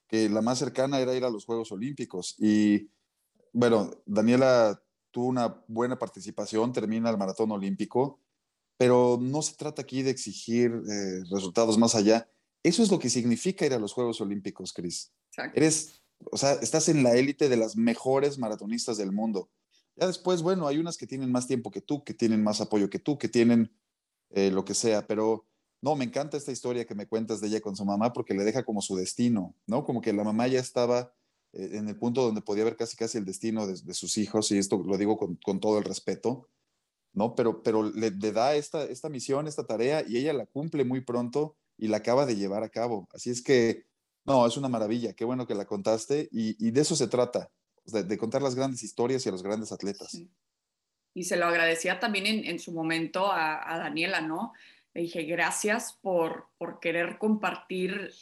que 0.09 0.31
la 0.31 0.41
más 0.41 0.59
cercana 0.59 1.01
era 1.01 1.15
ir 1.15 1.25
a 1.25 1.29
los 1.29 1.45
Juegos 1.45 1.71
Olímpicos. 1.71 2.35
Y 2.39 2.89
bueno, 3.53 3.91
Daniela 4.07 4.83
tuvo 5.11 5.27
una 5.27 5.63
buena 5.69 5.99
participación, 5.99 6.73
termina 6.73 7.11
el 7.11 7.19
maratón 7.19 7.51
olímpico, 7.51 8.23
pero 8.79 9.19
no 9.21 9.43
se 9.43 9.55
trata 9.57 9.83
aquí 9.83 10.03
de 10.03 10.13
exigir 10.13 10.73
eh, 10.91 11.25
resultados 11.31 11.77
más 11.77 11.95
allá. 11.95 12.27
Eso 12.63 12.83
es 12.83 12.91
lo 12.91 12.99
que 12.99 13.11
significa 13.11 13.67
ir 13.67 13.75
a 13.75 13.79
los 13.79 13.93
Juegos 13.93 14.19
Olímpicos, 14.23 14.73
Cris. 14.73 15.13
Eres 15.55 16.01
o 16.25 16.37
sea, 16.37 16.53
estás 16.55 16.89
en 16.89 17.03
la 17.03 17.15
élite 17.15 17.49
de 17.49 17.57
las 17.57 17.77
mejores 17.77 18.39
maratonistas 18.39 18.97
del 18.97 19.13
mundo. 19.13 19.51
Ya 19.97 20.07
después, 20.07 20.43
bueno, 20.43 20.67
hay 20.67 20.79
unas 20.79 20.97
que 20.97 21.07
tienen 21.07 21.33
más 21.33 21.47
tiempo 21.47 21.71
que 21.71 21.81
tú, 21.81 22.05
que 22.05 22.15
tienen 22.15 22.43
más 22.43 22.61
apoyo 22.61 22.91
que 22.91 22.99
tú, 22.99 23.19
que 23.19 23.29
tienen 23.29 23.73
eh, 24.31 24.51
lo 24.51 24.65
que 24.65 24.75
sea, 24.75 25.07
pero 25.07 25.47
no, 25.81 25.95
me 25.95 26.05
encanta 26.05 26.37
esta 26.37 26.53
historia 26.53 26.85
que 26.85 26.95
me 26.95 27.07
cuentas 27.07 27.41
de 27.41 27.49
ella 27.49 27.61
con 27.61 27.77
su 27.77 27.85
mamá 27.85 28.13
porque 28.13 28.35
le 28.35 28.45
deja 28.45 28.65
como 28.65 28.83
su 28.83 28.97
destino, 28.97 29.55
¿no? 29.67 29.85
Como 29.85 30.01
que 30.01 30.13
la 30.13 30.25
mamá 30.25 30.47
ya 30.49 30.61
estaba 30.61 31.15
eh, 31.53 31.71
en 31.73 31.89
el 31.89 31.97
punto 31.97 32.23
donde 32.23 32.43
podía 32.43 32.65
ver 32.65 32.77
casi 32.77 32.97
casi 32.97 33.19
el 33.19 33.25
destino 33.25 33.67
de, 33.67 33.95
sus 33.95 34.19
hijos, 34.19 34.51
y 34.51 34.59
esto 34.59 34.83
lo 34.85 34.99
digo 34.99 35.17
con, 35.17 35.61
todo 35.61 35.79
el 35.79 35.85
respeto, 35.85 36.49
¿no? 37.13 37.35
Pero, 37.35 37.63
pero 37.63 37.83
le, 37.85 38.11
le, 38.11 38.33
da 38.33 38.57
esta, 38.57 38.85
esta 38.85 39.09
misión, 39.09 39.47
esta 39.47 39.67
tarea, 39.67 40.05
y 40.07 40.17
ella 40.19 40.33
la 40.33 40.47
cumple 40.47 40.85
muy 40.85 41.01
pronto 41.03 41.57
y 41.79 41.89
la 41.89 41.99
acaba 41.99 42.27
de 42.27 42.37
llevar 42.37 42.63
a 42.63 42.69
cabo. 42.69 43.09
Así 43.13 43.31
es 43.31 43.43
que 43.43 43.87
no, 44.27 44.47
es 44.47 44.57
una 44.57 44.69
maravilla, 44.69 45.15
qué 45.15 45.25
bueno 45.25 45.47
que 45.47 45.55
la 45.55 45.67
contaste 45.67 46.29
y, 46.33 46.71
de 46.71 46.81
eso 46.81 46.97
se 46.97 47.09
trata, 47.09 47.51
de, 47.85 48.19
contar 48.19 48.43
las 48.43 48.55
grandes 48.55 48.83
historias 48.83 49.25
y 49.25 49.29
a 49.29 49.33
los 49.33 49.43
grandes 49.43 49.73
atletas. 49.73 50.21
Y 51.15 51.25
se 51.25 51.37
lo 51.37 51.47
agradecía 51.47 52.01
también 52.01 52.27
en, 52.27 52.59
su 52.59 52.73
momento 52.73 53.33
a, 53.33 53.79
Daniela, 53.79 54.21
¿no? 54.21 54.53
Le 54.93 55.03
dije, 55.03 55.23
gracias 55.23 55.99
por, 56.03 56.49
por 56.59 56.81
querer 56.81 57.19
compartir 57.19 58.13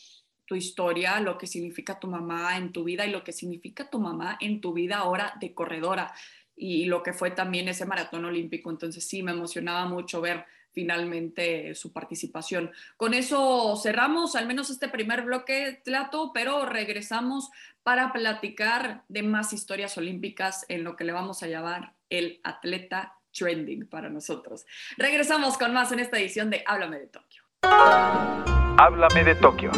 tu 0.46 0.54
historia, 0.54 1.20
lo 1.20 1.38
que 1.38 1.46
significa 1.46 1.98
tu 1.98 2.06
mamá 2.06 2.58
en 2.58 2.72
tu 2.72 2.84
vida 2.84 3.06
y 3.06 3.10
lo 3.10 3.24
que 3.24 3.32
significa 3.32 3.88
tu 3.88 3.98
mamá 3.98 4.36
en 4.40 4.60
tu 4.60 4.74
vida 4.74 4.98
ahora 4.98 5.34
de 5.40 5.54
corredora 5.54 6.12
y 6.56 6.84
lo 6.84 7.02
que 7.02 7.12
fue 7.12 7.30
también 7.30 7.68
ese 7.68 7.86
maratón 7.86 8.24
olímpico. 8.24 8.70
Entonces 8.70 9.06
sí, 9.06 9.22
me 9.22 9.32
emocionaba 9.32 9.86
mucho 9.86 10.20
ver 10.20 10.44
finalmente 10.74 11.74
su 11.74 11.92
participación. 11.92 12.72
Con 12.96 13.14
eso 13.14 13.76
cerramos 13.82 14.36
al 14.36 14.46
menos 14.46 14.70
este 14.70 14.88
primer 14.88 15.22
bloque, 15.22 15.80
Tlato, 15.84 16.32
pero 16.34 16.66
regresamos 16.66 17.50
para 17.82 18.12
platicar 18.12 19.04
de 19.08 19.22
más 19.22 19.52
historias 19.52 19.96
olímpicas 19.96 20.66
en 20.68 20.84
lo 20.84 20.96
que 20.96 21.04
le 21.04 21.12
vamos 21.12 21.42
a 21.42 21.46
llamar 21.46 21.94
el 22.10 22.40
atleta 22.42 23.14
trending 23.32 23.86
para 23.86 24.08
nosotros. 24.08 24.66
Regresamos 24.96 25.56
con 25.58 25.72
más 25.72 25.92
en 25.92 26.00
esta 26.00 26.18
edición 26.18 26.50
de 26.50 26.62
Háblame 26.66 26.98
de 26.98 27.06
Tokio. 27.06 27.42
Háblame 27.62 29.24
de 29.24 29.34
Tokio. 29.36 29.70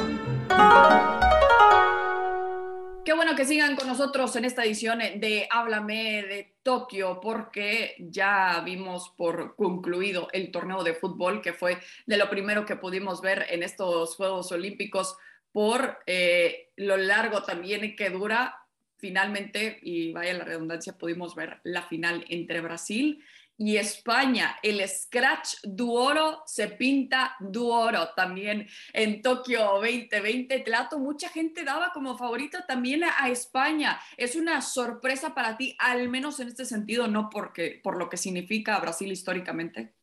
Qué 3.06 3.12
bueno 3.12 3.36
que 3.36 3.44
sigan 3.44 3.76
con 3.76 3.86
nosotros 3.86 4.34
en 4.34 4.44
esta 4.44 4.64
edición 4.64 4.98
de 4.98 5.46
Háblame 5.52 6.24
de 6.24 6.56
Tokio, 6.64 7.20
porque 7.20 7.94
ya 8.00 8.60
vimos 8.64 9.14
por 9.16 9.54
concluido 9.54 10.26
el 10.32 10.50
torneo 10.50 10.82
de 10.82 10.94
fútbol, 10.94 11.40
que 11.40 11.52
fue 11.52 11.78
de 12.04 12.16
lo 12.16 12.28
primero 12.28 12.66
que 12.66 12.74
pudimos 12.74 13.22
ver 13.22 13.46
en 13.48 13.62
estos 13.62 14.16
Juegos 14.16 14.50
Olímpicos 14.50 15.16
por 15.52 16.00
eh, 16.06 16.72
lo 16.74 16.96
largo 16.96 17.44
también 17.44 17.94
que 17.94 18.10
dura. 18.10 18.58
Finalmente, 18.96 19.78
y 19.82 20.12
vaya 20.12 20.34
la 20.34 20.44
redundancia, 20.44 20.98
pudimos 20.98 21.36
ver 21.36 21.60
la 21.62 21.82
final 21.82 22.24
entre 22.28 22.60
Brasil 22.60 23.22
España. 23.58 24.56
El 24.62 24.86
Scratch 24.86 25.56
Duoro 25.64 26.42
se 26.46 26.68
pinta 26.68 27.36
Duoro 27.40 28.10
también 28.14 28.66
en 28.92 29.22
Tokio 29.22 29.60
2020. 29.80 30.60
Tlato, 30.60 30.98
mucha 30.98 31.28
gente 31.28 31.64
daba 31.64 31.90
como 31.92 32.18
favorito 32.18 32.58
también 32.68 33.02
a, 33.04 33.28
España. 33.30 33.98
Es 34.16 34.36
una 34.36 34.60
sorpresa 34.60 35.34
para 35.34 35.56
ti, 35.56 35.74
al 35.78 36.08
menos 36.08 36.38
en 36.40 36.48
este 36.48 36.64
sentido, 36.64 37.08
no 37.08 37.30
porque, 37.30 37.80
por 37.82 37.96
lo 37.96 38.08
que 38.08 38.16
significa 38.16 38.78
Brasil 38.78 39.10
históricamente. 39.10 39.94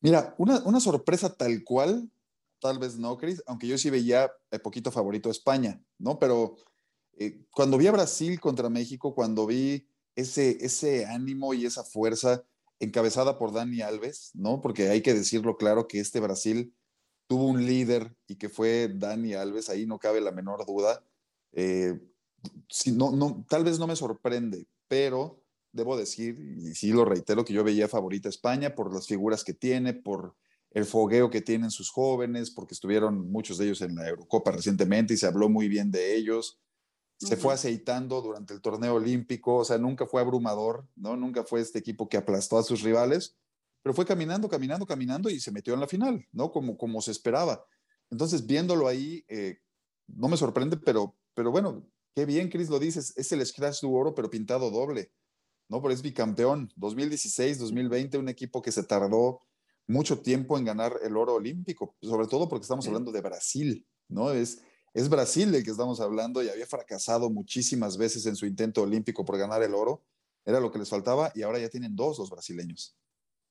Mira, 0.00 0.34
una, 0.38 0.80
sorpresa 0.80 1.34
tal 1.34 1.64
cual, 1.64 2.10
tal 2.60 2.78
vez 2.78 2.98
no, 2.98 3.16
Chris, 3.16 3.42
aunque 3.46 3.66
yo 3.66 3.78
sí 3.78 3.90
veía 3.90 4.30
poquito 4.62 4.90
favorito 4.90 5.30
España, 5.30 5.80
¿no? 5.98 6.18
Pero 6.18 6.56
eh, 7.18 7.44
cuando 7.50 7.78
vi 7.78 7.86
a 7.86 7.92
Brasil 7.92 8.38
contra 8.40 8.68
México, 8.68 9.14
cuando 9.14 9.46
vi 9.46 9.88
ese, 10.16 10.64
ese 10.64 11.06
ánimo 11.06 11.54
y 11.54 11.66
esa 11.66 11.84
fuerza 11.84 12.44
encabezada 12.80 13.38
por 13.38 13.52
Dani 13.52 13.82
Alves, 13.82 14.30
¿no? 14.34 14.60
Porque 14.60 14.88
hay 14.88 15.02
que 15.02 15.14
decirlo 15.14 15.56
claro 15.56 15.86
que 15.86 16.00
este 16.00 16.20
Brasil 16.20 16.74
tuvo 17.26 17.46
un 17.46 17.64
líder 17.64 18.14
y 18.26 18.36
que 18.36 18.48
fue 18.48 18.88
Dani 18.92 19.34
Alves, 19.34 19.68
ahí 19.68 19.86
no 19.86 19.98
cabe 19.98 20.20
la 20.20 20.32
menor 20.32 20.66
duda. 20.66 21.04
Eh, 21.52 21.98
si 22.68 22.92
no, 22.92 23.12
no, 23.12 23.44
tal 23.48 23.64
vez 23.64 23.78
no 23.78 23.86
me 23.86 23.96
sorprende, 23.96 24.66
pero 24.88 25.42
debo 25.72 25.96
decir, 25.96 26.38
y 26.38 26.74
sí 26.74 26.90
lo 26.90 27.04
reitero, 27.04 27.44
que 27.44 27.52
yo 27.52 27.62
veía 27.62 27.88
favorita 27.88 28.28
España 28.28 28.74
por 28.74 28.92
las 28.92 29.06
figuras 29.06 29.44
que 29.44 29.52
tiene, 29.52 29.92
por 29.92 30.34
el 30.70 30.84
fogueo 30.84 31.30
que 31.30 31.42
tienen 31.42 31.70
sus 31.70 31.90
jóvenes, 31.90 32.50
porque 32.50 32.74
estuvieron 32.74 33.30
muchos 33.30 33.58
de 33.58 33.66
ellos 33.66 33.82
en 33.82 33.94
la 33.94 34.08
Eurocopa 34.08 34.52
recientemente 34.52 35.14
y 35.14 35.16
se 35.16 35.26
habló 35.26 35.48
muy 35.48 35.68
bien 35.68 35.90
de 35.90 36.16
ellos 36.16 36.58
se 37.18 37.36
fue 37.36 37.54
aceitando 37.54 38.20
durante 38.20 38.52
el 38.52 38.60
torneo 38.60 38.94
olímpico, 38.94 39.56
o 39.56 39.64
sea, 39.64 39.78
nunca 39.78 40.06
fue 40.06 40.20
abrumador, 40.20 40.86
¿no? 40.96 41.16
Nunca 41.16 41.44
fue 41.44 41.60
este 41.60 41.78
equipo 41.78 42.08
que 42.08 42.16
aplastó 42.16 42.58
a 42.58 42.62
sus 42.62 42.82
rivales, 42.82 43.36
pero 43.82 43.94
fue 43.94 44.04
caminando, 44.04 44.48
caminando, 44.48 44.86
caminando 44.86 45.30
y 45.30 45.40
se 45.40 45.52
metió 45.52 45.74
en 45.74 45.80
la 45.80 45.86
final, 45.86 46.26
¿no? 46.32 46.50
Como, 46.52 46.76
como 46.76 47.00
se 47.00 47.12
esperaba. 47.12 47.64
Entonces, 48.10 48.46
viéndolo 48.46 48.86
ahí, 48.86 49.24
eh, 49.28 49.58
no 50.08 50.28
me 50.28 50.36
sorprende, 50.36 50.76
pero, 50.76 51.16
pero 51.34 51.50
bueno, 51.50 51.88
qué 52.14 52.26
bien, 52.26 52.48
Chris, 52.48 52.68
lo 52.68 52.78
dices, 52.78 53.12
es 53.16 53.32
el 53.32 53.44
Scratch 53.44 53.80
de 53.80 53.88
oro, 53.88 54.14
pero 54.14 54.30
pintado 54.30 54.70
doble, 54.70 55.12
¿no? 55.68 55.80
Pero 55.80 55.94
es 55.94 56.02
bicampeón, 56.02 56.70
2016, 56.76 57.58
2020, 57.58 58.18
un 58.18 58.28
equipo 58.28 58.60
que 58.60 58.72
se 58.72 58.82
tardó 58.82 59.42
mucho 59.86 60.20
tiempo 60.20 60.58
en 60.58 60.64
ganar 60.64 60.98
el 61.02 61.16
oro 61.16 61.34
olímpico, 61.34 61.96
sobre 62.02 62.26
todo 62.26 62.48
porque 62.48 62.64
estamos 62.64 62.86
hablando 62.86 63.12
de 63.12 63.20
Brasil, 63.20 63.86
¿no? 64.08 64.32
Es, 64.32 64.60
es 64.96 65.10
Brasil 65.10 65.52
del 65.52 65.62
que 65.62 65.72
estamos 65.72 66.00
hablando 66.00 66.42
y 66.42 66.48
había 66.48 66.66
fracasado 66.66 67.28
muchísimas 67.28 67.98
veces 67.98 68.24
en 68.24 68.34
su 68.34 68.46
intento 68.46 68.80
olímpico 68.80 69.26
por 69.26 69.36
ganar 69.36 69.62
el 69.62 69.74
oro. 69.74 70.02
Era 70.42 70.58
lo 70.58 70.72
que 70.72 70.78
les 70.78 70.88
faltaba 70.88 71.30
y 71.34 71.42
ahora 71.42 71.58
ya 71.58 71.68
tienen 71.68 71.94
dos 71.94 72.18
los 72.18 72.30
brasileños. 72.30 72.96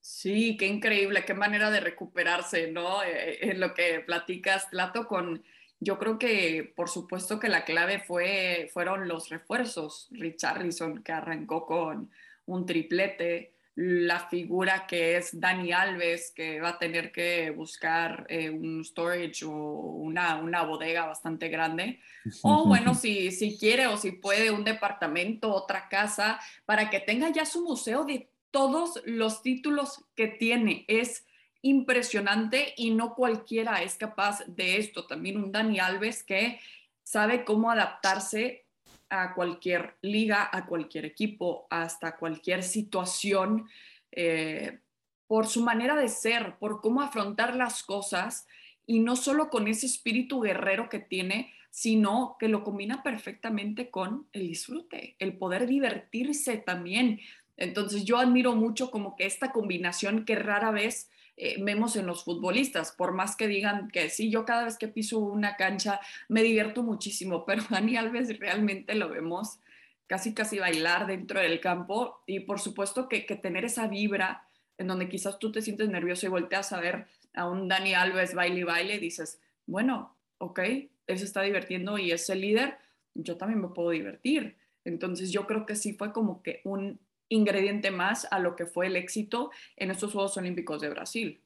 Sí, 0.01 0.57
qué 0.57 0.65
increíble, 0.65 1.23
qué 1.23 1.35
manera 1.35 1.69
de 1.69 1.81
recuperarse, 1.81 2.71
¿no? 2.71 3.03
Eh, 3.03 3.33
eh, 3.33 3.37
en 3.41 3.59
lo 3.59 3.75
que 3.75 3.99
platicas, 3.99 4.65
Plato, 4.71 5.05
con, 5.07 5.43
yo 5.79 5.99
creo 5.99 6.17
que 6.17 6.73
por 6.75 6.89
supuesto 6.89 7.39
que 7.39 7.47
la 7.47 7.63
clave 7.63 7.99
fue, 7.99 8.67
fueron 8.73 9.07
los 9.07 9.29
refuerzos. 9.29 10.07
Richarlison, 10.09 11.03
que 11.03 11.11
arrancó 11.11 11.67
con 11.67 12.09
un 12.47 12.65
triplete, 12.65 13.53
la 13.75 14.19
figura 14.19 14.87
que 14.87 15.17
es 15.17 15.37
Dani 15.37 15.73
Alves, 15.73 16.31
que 16.33 16.61
va 16.61 16.69
a 16.69 16.79
tener 16.79 17.11
que 17.11 17.49
buscar 17.51 18.25
eh, 18.29 18.49
un 18.49 18.83
storage 18.85 19.43
o 19.43 19.51
una, 19.51 20.37
una, 20.37 20.63
bodega 20.63 21.05
bastante 21.05 21.49
grande. 21.49 21.99
O 22.41 22.65
bueno, 22.67 22.95
si, 22.95 23.31
si 23.31 23.57
quiere 23.57 23.87
o 23.87 23.97
si 23.97 24.13
puede, 24.13 24.51
un 24.51 24.63
departamento, 24.63 25.53
otra 25.53 25.89
casa, 25.89 26.39
para 26.65 26.89
que 26.89 27.01
tenga 27.01 27.29
ya 27.29 27.45
su 27.45 27.63
museo 27.63 28.05
de 28.05 28.29
todos 28.49 29.01
los 29.05 29.41
títulos 29.41 30.05
que 30.15 30.27
tiene. 30.27 30.85
Es 30.87 31.25
impresionante 31.61 32.73
y 32.77 32.91
no 32.91 33.13
cualquiera 33.13 33.83
es 33.83 33.95
capaz 33.95 34.45
de 34.47 34.77
esto. 34.77 35.05
También 35.05 35.37
un 35.37 35.51
Dani 35.51 35.79
Alves 35.79 36.23
que 36.23 36.61
sabe 37.03 37.43
cómo 37.43 37.71
adaptarse 37.71 38.64
a 39.09 39.33
cualquier 39.33 39.95
liga, 40.01 40.49
a 40.51 40.65
cualquier 40.65 41.05
equipo, 41.05 41.67
hasta 41.69 42.17
cualquier 42.17 42.63
situación, 42.63 43.67
eh, 44.11 44.79
por 45.27 45.47
su 45.47 45.63
manera 45.63 45.95
de 45.95 46.07
ser, 46.07 46.57
por 46.59 46.81
cómo 46.81 47.01
afrontar 47.01 47.55
las 47.55 47.83
cosas 47.83 48.47
y 48.85 48.99
no 48.99 49.15
solo 49.15 49.49
con 49.49 49.67
ese 49.67 49.85
espíritu 49.85 50.41
guerrero 50.41 50.89
que 50.89 50.99
tiene, 50.99 51.53
sino 51.71 52.37
que 52.39 52.47
lo 52.47 52.63
combina 52.63 53.03
perfectamente 53.03 53.89
con 53.89 54.27
el 54.31 54.47
disfrute, 54.47 55.15
el 55.19 55.37
poder 55.37 55.67
divertirse 55.67 56.57
también. 56.57 57.19
Entonces 57.57 58.05
yo 58.05 58.17
admiro 58.17 58.55
mucho 58.55 58.91
como 58.91 59.15
que 59.15 59.25
esta 59.25 59.51
combinación 59.51 60.25
que 60.25 60.35
rara 60.35 60.71
vez 60.71 61.09
eh, 61.37 61.57
vemos 61.61 61.95
en 61.95 62.05
los 62.05 62.23
futbolistas, 62.23 62.91
por 62.91 63.13
más 63.13 63.35
que 63.35 63.47
digan 63.47 63.89
que 63.89 64.09
sí, 64.09 64.29
yo 64.29 64.45
cada 64.45 64.65
vez 64.65 64.77
que 64.77 64.87
piso 64.87 65.19
una 65.19 65.55
cancha 65.57 65.99
me 66.29 66.43
divierto 66.43 66.83
muchísimo, 66.83 67.45
pero 67.45 67.63
Dani 67.69 67.97
Alves 67.97 68.39
realmente 68.39 68.95
lo 68.95 69.09
vemos 69.09 69.59
casi 70.07 70.33
casi 70.33 70.59
bailar 70.59 71.07
dentro 71.07 71.39
del 71.39 71.59
campo 71.59 72.21
y 72.27 72.41
por 72.41 72.59
supuesto 72.59 73.09
que, 73.09 73.25
que 73.25 73.35
tener 73.35 73.65
esa 73.65 73.87
vibra 73.87 74.47
en 74.77 74.87
donde 74.87 75.09
quizás 75.09 75.39
tú 75.39 75.51
te 75.51 75.61
sientes 75.61 75.89
nervioso 75.89 76.25
y 76.25 76.29
volteas 76.29 76.71
a 76.73 76.79
ver 76.79 77.07
a 77.33 77.49
un 77.49 77.67
Dani 77.67 77.93
Alves 77.93 78.33
baile 78.33 78.59
y 78.59 78.63
baile 78.63 78.99
dices, 78.99 79.41
bueno, 79.65 80.15
ok, 80.37 80.59
él 80.59 81.19
se 81.19 81.25
está 81.25 81.41
divirtiendo 81.41 81.97
y 81.97 82.11
es 82.11 82.29
el 82.29 82.41
líder, 82.41 82.77
yo 83.13 83.37
también 83.37 83.61
me 83.61 83.69
puedo 83.69 83.89
divertir. 83.89 84.57
Entonces 84.83 85.31
yo 85.31 85.47
creo 85.47 85.65
que 85.65 85.75
sí 85.75 85.93
fue 85.93 86.13
como 86.13 86.43
que 86.43 86.61
un 86.63 86.99
ingrediente 87.29 87.91
más 87.91 88.27
a 88.31 88.39
lo 88.39 88.55
que 88.55 88.65
fue 88.65 88.87
el 88.87 88.95
éxito 88.95 89.51
en 89.75 89.91
estos 89.91 90.13
Juegos 90.13 90.37
Olímpicos 90.37 90.81
de 90.81 90.89
Brasil. 90.89 91.43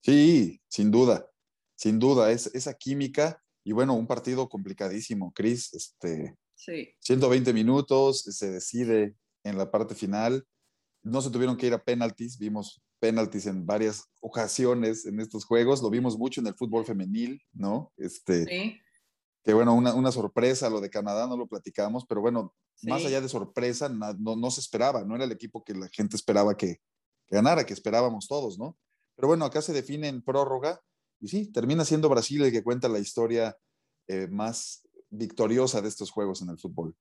Sí, 0.00 0.60
sin 0.68 0.90
duda, 0.90 1.28
sin 1.76 1.98
duda, 1.98 2.32
es 2.32 2.46
esa 2.54 2.74
química 2.74 3.42
y 3.64 3.72
bueno, 3.72 3.94
un 3.94 4.06
partido 4.06 4.48
complicadísimo, 4.48 5.32
Cris, 5.32 5.72
este, 5.74 6.36
sí. 6.54 6.94
120 6.98 7.52
minutos, 7.52 8.22
se 8.22 8.50
decide 8.50 9.14
en 9.44 9.56
la 9.56 9.70
parte 9.70 9.94
final, 9.94 10.44
no 11.02 11.20
se 11.20 11.30
tuvieron 11.30 11.56
que 11.56 11.66
ir 11.66 11.74
a 11.74 11.82
penaltis, 11.82 12.38
vimos 12.38 12.82
penaltis 12.98 13.46
en 13.46 13.66
varias 13.66 14.04
ocasiones 14.20 15.06
en 15.06 15.20
estos 15.20 15.44
juegos, 15.44 15.82
lo 15.82 15.90
vimos 15.90 16.16
mucho 16.16 16.40
en 16.40 16.46
el 16.48 16.54
fútbol 16.54 16.84
femenil, 16.84 17.40
¿no? 17.52 17.92
Este, 17.96 18.44
sí. 18.44 18.80
Que 19.44 19.54
bueno, 19.54 19.74
una, 19.74 19.94
una 19.94 20.12
sorpresa 20.12 20.70
lo 20.70 20.80
de 20.80 20.90
Canadá, 20.90 21.26
no 21.26 21.36
lo 21.36 21.46
platicamos, 21.46 22.06
pero 22.06 22.20
bueno, 22.20 22.54
más 22.82 23.04
allá 23.04 23.20
de 23.20 23.28
sorpresa, 23.28 23.88
no, 23.88 24.36
no, 24.36 24.50
se 24.50 24.60
esperaba, 24.60 25.04
no 25.04 25.16
era 25.16 25.24
el 25.24 25.32
equipo 25.32 25.64
que 25.64 25.74
la 25.74 25.88
gente 25.88 26.16
esperaba 26.16 26.56
que, 26.56 26.80
ganara, 27.28 27.64
que 27.64 27.72
esperábamos 27.72 28.28
todos, 28.28 28.58
¿no? 28.58 28.76
Pero 29.16 29.28
bueno, 29.28 29.44
acá 29.44 29.62
se 29.62 29.72
define 29.72 30.08
en 30.08 30.22
prórroga 30.22 30.80
y 31.20 31.28
sí, 31.28 31.46
termina 31.46 31.84
siendo 31.84 32.08
Brasil 32.08 32.42
el 32.42 32.52
que 32.52 32.64
cuenta 32.64 32.88
la 32.88 32.98
historia 32.98 33.56
eh, 34.08 34.28
más 34.28 34.82
victoriosa 35.10 35.80
de 35.80 35.88
estos 35.88 36.10
juegos 36.10 36.42
en 36.42 36.50
el 36.50 36.58
fútbol. 36.58 36.96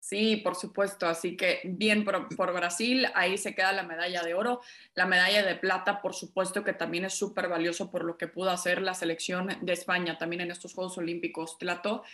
Sí, 0.00 0.36
por 0.36 0.54
supuesto. 0.54 1.06
Así 1.06 1.36
que 1.36 1.60
bien 1.64 2.04
por, 2.04 2.28
por, 2.34 2.52
Brasil, 2.52 3.06
ahí 3.14 3.36
se 3.36 3.54
queda 3.54 3.72
la 3.72 3.82
medalla 3.82 4.22
de 4.22 4.34
oro. 4.34 4.60
La 4.94 5.06
medalla 5.06 5.44
de 5.44 5.56
plata, 5.56 6.00
por 6.00 6.14
supuesto, 6.14 6.64
que 6.64 6.72
también 6.72 7.04
es 7.04 7.14
súper 7.14 7.48
valioso 7.48 7.90
por 7.90 8.04
lo 8.04 8.16
que 8.16 8.28
pudo 8.28 8.50
hacer 8.50 8.80
la 8.80 8.94
selección 8.94 9.48
de 9.60 9.72
España 9.72 10.16
también 10.18 10.42
en 10.42 10.50
estos 10.50 10.74
Juegos 10.74 10.98
Olímpicos. 10.98 11.58
Tlato, 11.58 12.04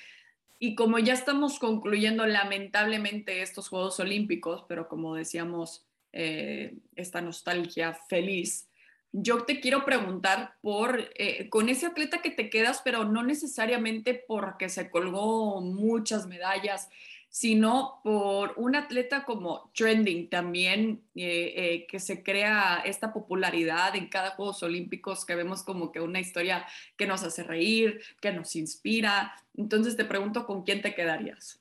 y 0.58 0.74
como 0.74 0.98
ya 0.98 1.12
estamos 1.12 1.58
concluyendo 1.58 2.26
lamentablemente 2.26 3.42
estos 3.42 3.68
Juegos 3.68 4.00
Olímpicos, 4.00 4.64
pero 4.68 4.88
como 4.88 5.14
decíamos, 5.14 5.84
eh, 6.12 6.76
esta 6.96 7.20
nostalgia 7.20 7.92
feliz, 8.08 8.68
yo 9.12 9.44
te 9.44 9.60
quiero 9.60 9.84
preguntar 9.84 10.54
por, 10.62 11.10
eh, 11.16 11.48
con 11.48 11.68
ese 11.68 11.86
atleta 11.86 12.22
que 12.22 12.30
te 12.30 12.50
quedas, 12.50 12.80
pero 12.84 13.04
no 13.04 13.22
necesariamente 13.22 14.14
porque 14.26 14.68
se 14.68 14.90
colgó 14.90 15.60
muchas 15.60 16.26
medallas, 16.26 16.88
sino 17.34 18.00
por 18.04 18.54
un 18.58 18.76
atleta 18.76 19.24
como 19.24 19.72
trending 19.74 20.30
también, 20.30 21.04
eh, 21.16 21.52
eh, 21.56 21.86
que 21.88 21.98
se 21.98 22.22
crea 22.22 22.80
esta 22.86 23.12
popularidad 23.12 23.96
en 23.96 24.08
cada 24.08 24.36
Juegos 24.36 24.62
Olímpicos, 24.62 25.24
que 25.24 25.34
vemos 25.34 25.64
como 25.64 25.90
que 25.90 26.00
una 26.00 26.20
historia 26.20 26.64
que 26.96 27.08
nos 27.08 27.24
hace 27.24 27.42
reír, 27.42 28.00
que 28.22 28.30
nos 28.30 28.54
inspira. 28.54 29.34
Entonces 29.56 29.96
te 29.96 30.04
pregunto, 30.04 30.46
¿con 30.46 30.62
quién 30.62 30.80
te 30.80 30.94
quedarías? 30.94 31.60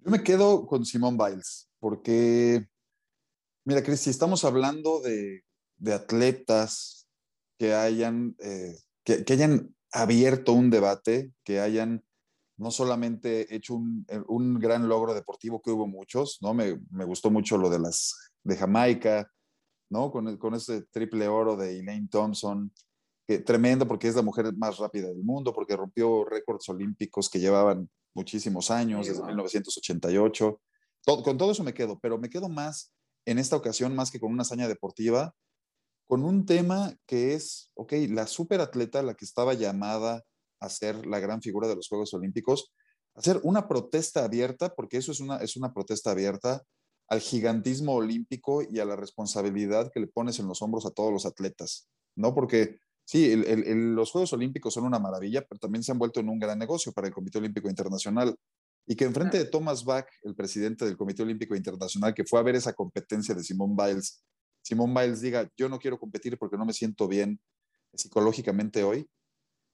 Yo 0.00 0.10
me 0.10 0.24
quedo 0.24 0.66
con 0.66 0.84
Simón 0.84 1.16
Biles, 1.16 1.70
porque, 1.78 2.66
mira, 3.64 3.84
Cris, 3.84 4.00
si 4.00 4.10
estamos 4.10 4.44
hablando 4.44 4.98
de, 4.98 5.44
de 5.76 5.92
atletas 5.94 7.06
que 7.56 7.72
hayan, 7.72 8.34
eh, 8.40 8.74
que 9.04 9.32
hayan 9.32 9.76
abierto 9.92 10.54
un 10.54 10.70
debate, 10.70 11.30
que 11.44 11.60
hayan 11.60 12.02
no 12.58 12.70
solamente 12.70 13.54
hecho 13.54 13.74
un, 13.74 14.06
eh, 14.08 14.20
un, 14.28 14.58
gran 14.58 14.88
logro 14.88 15.14
deportivo, 15.14 15.60
que 15.60 15.70
hubo 15.70 15.86
muchos, 15.86 16.38
¿no? 16.40 16.54
Me, 16.54 16.80
me, 16.90 17.04
gustó 17.04 17.30
mucho 17.30 17.58
lo 17.58 17.68
de 17.68 17.78
las 17.78 18.14
de 18.42 18.56
Jamaica, 18.56 19.30
¿no? 19.90 20.10
Con, 20.10 20.36
con 20.38 20.54
ese 20.54 20.82
triple 20.90 21.28
oro 21.28 21.56
de 21.56 21.78
Elaine 21.78 22.08
Thompson, 22.08 22.72
que, 23.26 23.40
tremendo 23.40 23.86
porque 23.86 24.08
es 24.08 24.16
la 24.16 24.22
mujer 24.22 24.54
más 24.56 24.78
rápida 24.78 25.08
del 25.08 25.22
mundo, 25.22 25.52
porque 25.52 25.76
rompió 25.76 26.24
récords 26.24 26.68
olímpicos 26.68 27.28
que 27.28 27.40
llevaban 27.40 27.90
muchísimos 28.14 28.70
años, 28.70 29.06
desde 29.06 29.22
1988. 29.22 30.60
Todo, 31.04 31.22
con 31.22 31.36
todo 31.36 31.52
eso 31.52 31.62
me 31.62 31.74
quedo, 31.74 31.98
pero 32.00 32.18
me 32.18 32.30
quedo 32.30 32.48
más 32.48 32.92
en 33.26 33.38
esta 33.38 33.56
ocasión, 33.56 33.94
más 33.94 34.10
que 34.10 34.20
con 34.20 34.32
una 34.32 34.42
hazaña 34.42 34.68
deportiva, 34.68 35.34
con 36.06 36.22
un 36.22 36.46
tema 36.46 36.94
que 37.06 37.34
es, 37.34 37.70
ok, 37.74 37.92
la 38.08 38.26
superatleta, 38.26 39.02
la 39.02 39.14
que 39.14 39.24
estaba 39.24 39.54
llamada 39.54 40.24
hacer 40.60 41.06
la 41.06 41.20
gran 41.20 41.42
figura 41.42 41.68
de 41.68 41.76
los 41.76 41.88
Juegos 41.88 42.14
Olímpicos, 42.14 42.72
hacer 43.14 43.40
una 43.42 43.68
protesta 43.68 44.24
abierta, 44.24 44.74
porque 44.74 44.98
eso 44.98 45.12
es 45.12 45.20
una, 45.20 45.36
es 45.38 45.56
una 45.56 45.72
protesta 45.72 46.10
abierta 46.10 46.62
al 47.08 47.20
gigantismo 47.20 47.94
olímpico 47.94 48.62
y 48.62 48.80
a 48.80 48.84
la 48.84 48.96
responsabilidad 48.96 49.90
que 49.92 50.00
le 50.00 50.08
pones 50.08 50.38
en 50.38 50.48
los 50.48 50.60
hombros 50.60 50.86
a 50.86 50.90
todos 50.90 51.12
los 51.12 51.24
atletas, 51.24 51.88
¿no? 52.16 52.34
Porque 52.34 52.78
sí, 53.04 53.30
el, 53.30 53.44
el, 53.44 53.94
los 53.94 54.10
Juegos 54.10 54.32
Olímpicos 54.32 54.74
son 54.74 54.84
una 54.84 54.98
maravilla, 54.98 55.46
pero 55.48 55.58
también 55.58 55.82
se 55.82 55.92
han 55.92 55.98
vuelto 55.98 56.20
en 56.20 56.28
un 56.28 56.38
gran 56.38 56.58
negocio 56.58 56.92
para 56.92 57.06
el 57.06 57.14
Comité 57.14 57.38
Olímpico 57.38 57.68
Internacional. 57.68 58.36
Y 58.88 58.94
que 58.94 59.04
enfrente 59.04 59.38
de 59.38 59.46
Thomas 59.46 59.84
Bach, 59.84 60.06
el 60.22 60.34
presidente 60.36 60.84
del 60.84 60.96
Comité 60.96 61.22
Olímpico 61.22 61.56
Internacional, 61.56 62.14
que 62.14 62.24
fue 62.24 62.38
a 62.38 62.42
ver 62.42 62.54
esa 62.54 62.72
competencia 62.72 63.34
de 63.34 63.42
Simón 63.42 63.76
Biles, 63.76 64.24
Simón 64.62 64.92
Biles 64.92 65.20
diga, 65.20 65.48
yo 65.56 65.68
no 65.68 65.78
quiero 65.78 65.98
competir 65.98 66.36
porque 66.38 66.56
no 66.56 66.64
me 66.64 66.72
siento 66.72 67.06
bien 67.06 67.40
psicológicamente 67.94 68.82
hoy, 68.82 69.08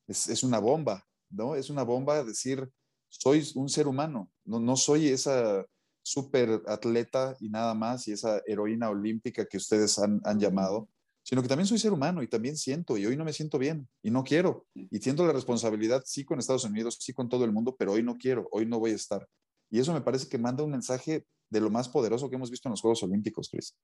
es, 0.06 0.28
es, 0.28 0.42
una 0.42 0.58
bomba, 0.58 1.06
¿no? 1.30 1.54
Es 1.54 1.70
una 1.70 1.82
bomba 1.82 2.24
decir, 2.24 2.68
soy 3.08 3.46
un 3.54 3.68
ser 3.68 3.86
humano, 3.86 4.30
no, 4.44 4.60
no 4.60 4.76
soy 4.76 5.08
esa 5.08 5.64
super 6.02 6.62
atleta 6.66 7.36
y 7.40 7.48
nada 7.48 7.74
más, 7.74 8.08
y 8.08 8.12
esa 8.12 8.42
heroína 8.46 8.90
olímpica 8.90 9.44
que 9.46 9.56
ustedes 9.56 9.98
han, 9.98 10.20
han, 10.24 10.40
llamado, 10.40 10.88
sino 11.22 11.42
que 11.42 11.48
también 11.48 11.66
soy 11.66 11.78
ser 11.78 11.92
humano 11.92 12.22
y 12.22 12.28
también 12.28 12.56
siento, 12.56 12.96
y 12.96 13.06
hoy 13.06 13.16
no 13.16 13.24
me 13.24 13.32
siento 13.32 13.58
bien, 13.58 13.88
y 14.02 14.10
no 14.10 14.24
quiero, 14.24 14.66
y 14.74 14.98
siento 14.98 15.24
la 15.26 15.32
responsabilidad, 15.32 16.02
sí 16.04 16.24
con 16.24 16.38
Estados 16.38 16.64
Unidos, 16.64 16.98
sí 17.00 17.12
con 17.12 17.28
todo 17.28 17.44
el 17.44 17.52
mundo, 17.52 17.76
pero 17.78 17.92
hoy 17.92 18.02
no 18.02 18.16
quiero, 18.16 18.48
hoy 18.50 18.66
no 18.66 18.80
voy 18.80 18.90
a 18.90 18.96
estar. 18.96 19.28
Y 19.70 19.78
eso 19.78 19.92
me 19.92 20.02
parece 20.02 20.28
que 20.28 20.38
manda 20.38 20.64
un 20.64 20.70
mensaje 20.70 21.24
de 21.48 21.60
lo 21.60 21.70
más 21.70 21.88
poderoso 21.88 22.28
que 22.28 22.36
hemos 22.36 22.50
visto 22.50 22.68
en 22.68 22.72
los 22.72 22.80
Juegos 22.80 23.02
Olímpicos, 23.02 23.48
Chris. 23.50 23.74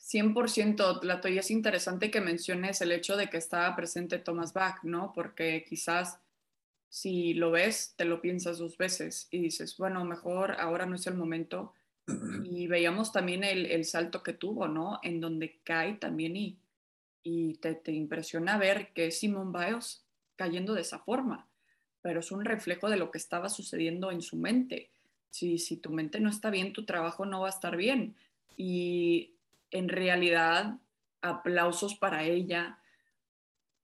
100%, 0.00 1.00
Tlato, 1.00 1.28
y 1.28 1.38
es 1.38 1.50
interesante 1.50 2.10
que 2.10 2.20
menciones 2.20 2.80
el 2.80 2.92
hecho 2.92 3.16
de 3.16 3.28
que 3.28 3.36
estaba 3.36 3.74
presente 3.76 4.18
Thomas 4.18 4.52
Bach, 4.52 4.82
¿no? 4.82 5.12
Porque 5.14 5.64
quizás 5.68 6.20
si 6.88 7.34
lo 7.34 7.50
ves, 7.50 7.94
te 7.96 8.04
lo 8.04 8.20
piensas 8.20 8.58
dos 8.58 8.78
veces 8.78 9.28
y 9.30 9.38
dices, 9.38 9.76
bueno, 9.76 10.04
mejor 10.04 10.52
ahora 10.52 10.86
no 10.86 10.96
es 10.96 11.06
el 11.06 11.14
momento. 11.14 11.74
Y 12.42 12.68
veíamos 12.68 13.12
también 13.12 13.44
el, 13.44 13.66
el 13.66 13.84
salto 13.84 14.22
que 14.22 14.32
tuvo, 14.32 14.66
¿no? 14.66 14.98
En 15.02 15.20
donde 15.20 15.58
cae 15.62 15.94
también 15.94 16.36
y, 16.36 16.56
y 17.22 17.54
te, 17.56 17.74
te 17.74 17.92
impresiona 17.92 18.56
ver 18.56 18.92
que 18.94 19.08
es 19.08 19.18
Simón 19.18 19.52
Biles 19.52 20.04
cayendo 20.36 20.72
de 20.72 20.80
esa 20.80 21.00
forma, 21.00 21.46
pero 22.00 22.20
es 22.20 22.32
un 22.32 22.44
reflejo 22.46 22.88
de 22.88 22.96
lo 22.96 23.10
que 23.10 23.18
estaba 23.18 23.50
sucediendo 23.50 24.10
en 24.10 24.22
su 24.22 24.36
mente. 24.36 24.88
Si, 25.28 25.58
si 25.58 25.76
tu 25.76 25.90
mente 25.90 26.20
no 26.20 26.30
está 26.30 26.48
bien, 26.48 26.72
tu 26.72 26.86
trabajo 26.86 27.26
no 27.26 27.40
va 27.40 27.48
a 27.48 27.50
estar 27.50 27.76
bien. 27.76 28.16
Y 28.56 29.32
en 29.70 29.88
realidad 29.88 30.78
aplausos 31.20 31.94
para 31.94 32.24
ella 32.24 32.78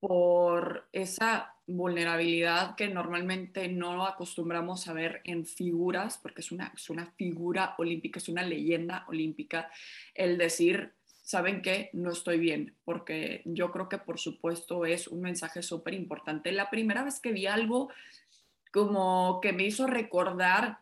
por 0.00 0.86
esa 0.92 1.54
vulnerabilidad 1.66 2.74
que 2.74 2.88
normalmente 2.88 3.68
no 3.68 4.04
acostumbramos 4.06 4.86
a 4.86 4.92
ver 4.92 5.22
en 5.24 5.46
figuras, 5.46 6.18
porque 6.18 6.42
es 6.42 6.52
una, 6.52 6.72
es 6.76 6.90
una 6.90 7.06
figura 7.12 7.74
olímpica, 7.78 8.18
es 8.18 8.28
una 8.28 8.42
leyenda 8.42 9.04
olímpica, 9.08 9.70
el 10.14 10.36
decir, 10.36 10.92
¿saben 11.22 11.62
qué? 11.62 11.88
No 11.94 12.12
estoy 12.12 12.38
bien, 12.38 12.76
porque 12.84 13.40
yo 13.46 13.72
creo 13.72 13.88
que 13.88 13.96
por 13.96 14.18
supuesto 14.18 14.84
es 14.84 15.08
un 15.08 15.22
mensaje 15.22 15.62
súper 15.62 15.94
importante. 15.94 16.52
La 16.52 16.68
primera 16.68 17.02
vez 17.02 17.18
que 17.18 17.32
vi 17.32 17.46
algo 17.46 17.90
como 18.70 19.40
que 19.40 19.52
me 19.52 19.64
hizo 19.64 19.86
recordar 19.86 20.80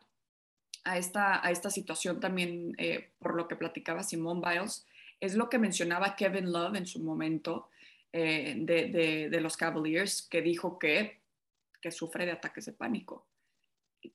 a 0.83 0.97
esta, 0.97 1.45
a 1.45 1.51
esta 1.51 1.69
situación 1.69 2.19
también, 2.19 2.75
eh, 2.77 3.11
por 3.19 3.35
lo 3.35 3.47
que 3.47 3.55
platicaba 3.55 4.03
Simone 4.03 4.41
Biles, 4.45 4.85
es 5.23 5.35
lo 5.35 5.49
que 5.49 5.57
mencionaba 5.57 6.17
Kevin 6.17 6.51
Love 6.51 6.75
en 6.75 6.85
su 6.85 7.01
momento 7.01 7.69
eh, 8.11 8.55
de, 8.57 9.29
de, 9.29 9.41
los 9.41 9.55
Cavaliers, 9.55 10.27
que 10.29 10.41
dijo 10.41 10.77
que, 10.77 11.21
que 11.81 11.91
sufre 11.91 12.25
de 12.25 12.33
ataques 12.33 12.65
de 12.65 12.73
pánico. 12.73 13.25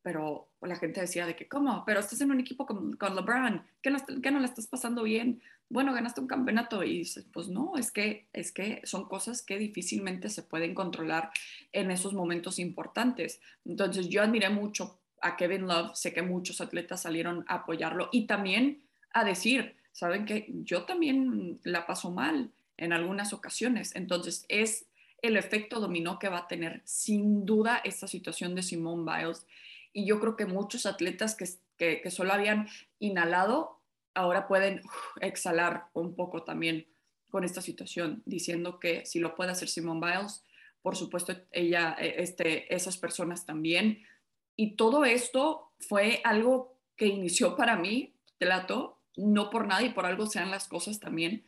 Pero 0.03 0.51
la 0.61 0.77
gente 0.77 1.01
decía 1.01 1.25
de 1.25 1.35
que, 1.35 1.49
¿cómo? 1.49 1.83
Pero 1.87 2.01
estás 2.01 2.21
en 2.21 2.31
un 2.31 2.41
equipo 2.41 2.67
con, 2.67 2.93
con 2.97 3.17
LeBron, 3.17 3.67
¿qué 3.81 3.91
no, 3.91 3.99
¿qué 4.23 4.31
no 4.31 4.39
le 4.39 4.45
estás 4.45 4.67
pasando 4.67 5.03
bien? 5.03 5.41
Bueno, 5.71 5.95
ganaste 5.95 6.21
un 6.21 6.27
campeonato 6.27 6.85
y 6.85 6.99
dices, 6.99 7.27
pues 7.33 7.49
no, 7.49 7.79
es 7.79 7.91
que, 7.91 8.29
es 8.35 8.53
que 8.53 8.83
son 8.85 9.09
cosas 9.09 9.41
que 9.41 9.57
difícilmente 9.57 10.29
se 10.29 10.43
pueden 10.43 10.75
controlar 10.75 11.31
en 11.73 11.91
esos 11.91 12.13
momentos 12.13 12.59
importantes. 12.59 13.41
Entonces 13.65 14.11
yo 14.11 14.23
admiré 14.23 14.51
mucho 14.51 15.01
a 15.23 15.39
Kevin 15.39 15.67
Love, 15.67 15.97
sé 15.97 16.13
que 16.13 16.21
muchos 16.21 16.61
atletas 16.61 17.01
salieron 17.01 17.47
a 17.49 17.55
apoyarlo 17.55 18.11
y 18.13 18.27
también 18.27 18.83
a 19.11 19.25
decir, 19.25 19.78
saben 19.99 20.27
que 20.27 20.47
yo 20.63 20.85
también 20.85 21.59
la 21.65 21.85
paso 21.85 22.13
mal 22.13 22.53
en 22.77 22.93
algunas 22.93 23.33
ocasiones. 23.33 23.97
Entonces, 23.97 24.47
es 24.49 24.87
el 25.23 25.37
efecto 25.37 25.81
dominó 25.81 26.21
que 26.21 26.29
va 26.29 26.39
a 26.39 26.47
tener 26.47 26.83
sin 26.85 27.45
duda 27.45 27.79
esta 27.83 28.07
situación 28.07 28.55
de 28.55 28.63
Simone 28.63 29.03
Biles. 29.03 29.45
Y 29.93 30.07
yo 30.07 30.21
creo 30.21 30.37
que 30.37 30.47
muchos 30.47 30.87
atletas 30.87 31.35
que, 31.35 32.01
que, 32.01 32.11
solo 32.13 32.33
habían 32.33 32.69
inhalado, 33.01 33.81
ahora 34.15 34.47
pueden 34.47 34.83
exhalar 35.21 35.87
un 35.95 36.15
poco 36.15 36.45
también 36.45 36.87
con 37.29 37.43
esta 37.43 37.61
situación, 37.61 38.23
diciendo 38.25 38.79
que 38.79 39.05
si 39.05 39.19
lo 39.19 39.35
puede 39.35 39.51
hacer 39.51 39.69
Simone 39.69 40.07
Biles, 40.07 40.45
por 40.81 40.95
supuesto, 40.95 41.35
ella, 41.51 41.97
e, 41.99 42.23
este, 42.23 42.73
esas 42.73 42.99
personas 42.99 43.47
también. 43.47 44.07
Y 44.55 44.77
todo 44.77 45.05
esto 45.05 45.73
fue 45.81 46.21
algo 46.23 46.79
que 46.95 47.07
inició 47.07 47.57
para 47.57 47.75
mí, 47.75 48.15
Telato, 48.39 48.98
no 49.19 49.51
por 49.51 49.67
nada 49.67 49.83
y 49.83 49.91
por 49.91 50.07
algo 50.07 50.27
sean 50.27 50.51
las 50.51 50.69
cosas 50.69 51.01
también 51.01 51.45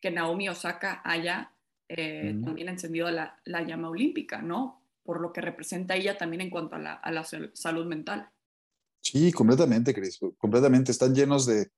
que 0.00 0.10
Naomi 0.10 0.48
Osaka 0.48 1.02
haya 1.04 1.52
eh, 1.88 2.38
también 2.44 2.68
encendido 2.68 3.10
la, 3.10 3.36
llama 3.44 3.90
olímpica, 3.90 4.40
¿no? 4.40 4.82
Por 5.02 5.20
lo 5.20 5.32
que 5.32 5.40
representa 5.40 5.96
ella 5.96 6.16
también 6.16 6.40
en 6.40 6.50
cuanto 6.50 6.76
a 6.76 6.78
la, 6.78 7.24
salud 7.52 7.86
mental. 7.86 8.30
Sí, 9.02 9.32
completamente, 9.32 9.92
Cris, 9.92 10.18
completamente. 10.38 10.92
Están 10.92 11.14
llenos 11.14 11.46
de, 11.46 11.70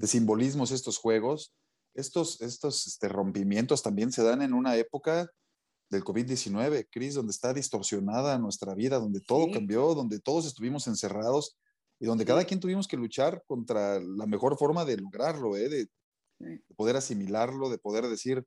simbolismos 0.00 0.70
estos 0.70 0.98
juegos. 0.98 1.54
Estos, 1.94 2.40
estos 2.40 2.86
este, 2.86 3.08
rompimientos 3.08 3.82
también 3.82 4.12
se 4.12 4.22
dan 4.22 4.42
en 4.42 4.54
una 4.54 4.76
época 4.76 5.30
del 5.90 6.04
COVID-19, 6.04 6.88
Cris, 6.90 7.14
donde 7.14 7.32
está 7.32 7.52
distorsionada 7.52 8.38
nuestra 8.38 8.74
vida, 8.74 8.98
donde 8.98 9.20
todo 9.20 9.50
cambió, 9.52 9.94
donde 9.94 10.20
todos 10.20 10.46
estuvimos 10.46 10.86
encerrados 10.86 11.56
y 12.00 12.06
donde 12.06 12.24
cada 12.24 12.44
quien 12.44 12.60
tuvimos 12.60 12.86
que 12.86 12.96
luchar 12.96 13.42
contra 13.46 14.00
la 14.00 14.26
mejor 14.26 14.56
forma 14.56 14.84
de 14.84 14.96
lograrlo, 14.96 15.56
¿eh? 15.56 15.68
de, 15.68 15.88
poder 16.76 16.96
asimilarlo, 16.96 17.68
de 17.68 17.78
poder 17.78 18.06
decir, 18.06 18.44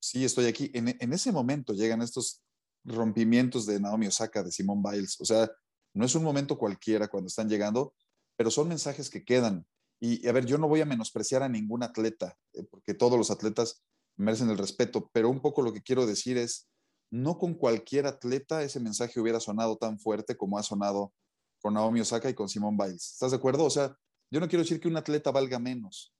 sí, 0.00 0.24
estoy 0.24 0.46
aquí. 0.46 0.70
En, 0.72 0.88
en, 0.88 1.12
ese 1.12 1.30
momento 1.30 1.74
llegan 1.74 2.00
estos 2.00 2.42
rompimientos 2.84 3.66
de 3.66 3.80
Naomi 3.80 4.06
Osaka, 4.06 4.42
de 4.42 4.50
Simone 4.50 4.82
Biles. 4.90 5.20
O 5.20 5.26
sea, 5.26 5.50
no 5.94 6.06
es 6.06 6.14
un 6.14 6.22
momento 6.22 6.56
cualquiera 6.56 7.08
cuando 7.08 7.28
están 7.28 7.48
llegando, 7.48 7.94
pero 8.36 8.50
son 8.50 8.68
mensajes 8.68 9.10
que 9.10 9.24
quedan. 9.24 9.66
Y, 10.00 10.26
a 10.26 10.32
ver, 10.32 10.46
yo 10.46 10.56
no 10.58 10.68
voy 10.68 10.80
a 10.80 10.86
menospreciar 10.86 11.42
a 11.42 11.48
ningún 11.48 11.82
atleta, 11.82 12.38
eh, 12.54 12.62
porque 12.70 12.94
todos 12.94 13.18
los 13.18 13.30
atletas 13.30 13.82
merecen 14.16 14.48
el 14.48 14.58
respeto, 14.58 15.10
pero 15.12 15.28
un 15.28 15.40
poco 15.40 15.60
lo 15.60 15.72
que 15.72 15.82
quiero 15.82 16.06
decir 16.06 16.38
es, 16.38 16.68
no 17.10 17.38
con 17.38 17.54
cualquier 17.54 18.06
atleta 18.06 18.62
ese 18.62 18.80
mensaje 18.80 19.20
hubiera 19.20 19.40
sonado 19.40 19.76
tan 19.76 19.98
fuerte 19.98 20.36
como 20.36 20.58
ha 20.58 20.62
sonado 20.62 21.12
con 21.60 21.74
Naomi 21.74 22.00
Osaka 22.00 22.30
y 22.30 22.34
con 22.34 22.48
Simone 22.48 22.76
Biles. 22.80 23.12
¿Estás 23.12 23.32
de 23.32 23.36
acuerdo? 23.36 23.64
O 23.64 23.70
sea, 23.70 23.96
yo 24.30 24.40
no 24.40 24.48
quiero 24.48 24.62
decir 24.62 24.80
que 24.80 24.88
un 24.88 24.96
atleta 24.96 25.30
valga 25.30 25.58
menos, 25.58 26.14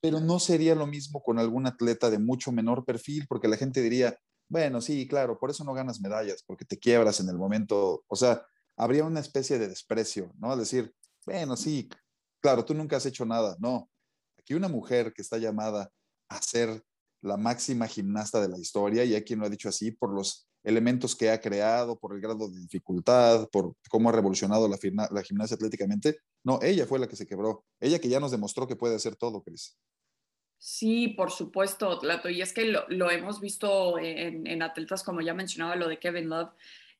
pero 0.00 0.20
no 0.20 0.38
sería 0.38 0.74
lo 0.74 0.86
mismo 0.86 1.22
con 1.22 1.38
algún 1.38 1.66
atleta 1.66 2.10
de 2.10 2.18
mucho 2.18 2.52
menor 2.52 2.84
perfil, 2.84 3.26
porque 3.28 3.48
la 3.48 3.56
gente 3.56 3.80
diría, 3.80 4.18
bueno, 4.48 4.80
sí, 4.80 5.08
claro, 5.08 5.38
por 5.38 5.50
eso 5.50 5.64
no 5.64 5.72
ganas 5.72 6.00
medallas, 6.00 6.42
porque 6.46 6.64
te 6.64 6.78
quiebras 6.78 7.20
en 7.20 7.28
el 7.28 7.38
momento. 7.38 8.04
O 8.06 8.16
sea, 8.16 8.44
habría 8.76 9.04
una 9.04 9.20
especie 9.20 9.58
de 9.58 9.68
desprecio, 9.68 10.32
¿no? 10.38 10.56
decir, 10.56 10.94
bueno, 11.24 11.56
sí, 11.56 11.88
claro, 12.40 12.64
tú 12.64 12.74
nunca 12.74 12.96
has 12.96 13.06
hecho 13.06 13.24
nada. 13.24 13.56
No, 13.60 13.88
aquí 14.38 14.54
una 14.54 14.68
mujer 14.68 15.12
que 15.14 15.22
está 15.22 15.38
llamada 15.38 15.90
a 16.28 16.42
ser 16.42 16.82
la 17.22 17.36
máxima 17.36 17.86
gimnasta 17.86 18.40
de 18.40 18.48
la 18.48 18.58
historia, 18.58 19.04
y 19.04 19.14
hay 19.14 19.22
quien 19.22 19.38
lo 19.38 19.46
ha 19.46 19.50
dicho 19.50 19.68
así, 19.68 19.92
por 19.92 20.12
los 20.12 20.48
elementos 20.64 21.16
que 21.16 21.30
ha 21.30 21.40
creado, 21.40 21.98
por 21.98 22.14
el 22.14 22.20
grado 22.20 22.48
de 22.48 22.60
dificultad, 22.60 23.48
por 23.50 23.74
cómo 23.88 24.08
ha 24.08 24.12
revolucionado 24.12 24.68
la, 24.68 24.78
la 25.10 25.22
gimnasia 25.22 25.54
atléticamente. 25.54 26.18
No, 26.44 26.60
ella 26.62 26.86
fue 26.86 26.98
la 26.98 27.08
que 27.08 27.16
se 27.16 27.26
quebró. 27.26 27.64
Ella 27.80 27.98
que 27.98 28.08
ya 28.08 28.20
nos 28.20 28.30
demostró 28.30 28.66
que 28.66 28.76
puede 28.76 28.96
hacer 28.96 29.16
todo, 29.16 29.42
Cris. 29.42 29.76
Sí, 30.58 31.08
por 31.08 31.32
supuesto, 31.32 31.98
Tlato. 31.98 32.28
Y 32.28 32.40
es 32.40 32.52
que 32.52 32.64
lo, 32.66 33.10
hemos 33.10 33.40
visto 33.40 33.98
en, 33.98 34.62
atletas, 34.62 35.02
como 35.02 35.20
ya 35.20 35.34
mencionaba, 35.34 35.74
lo 35.74 35.88
de 35.88 35.98
Kevin 35.98 36.28
Love. 36.28 36.50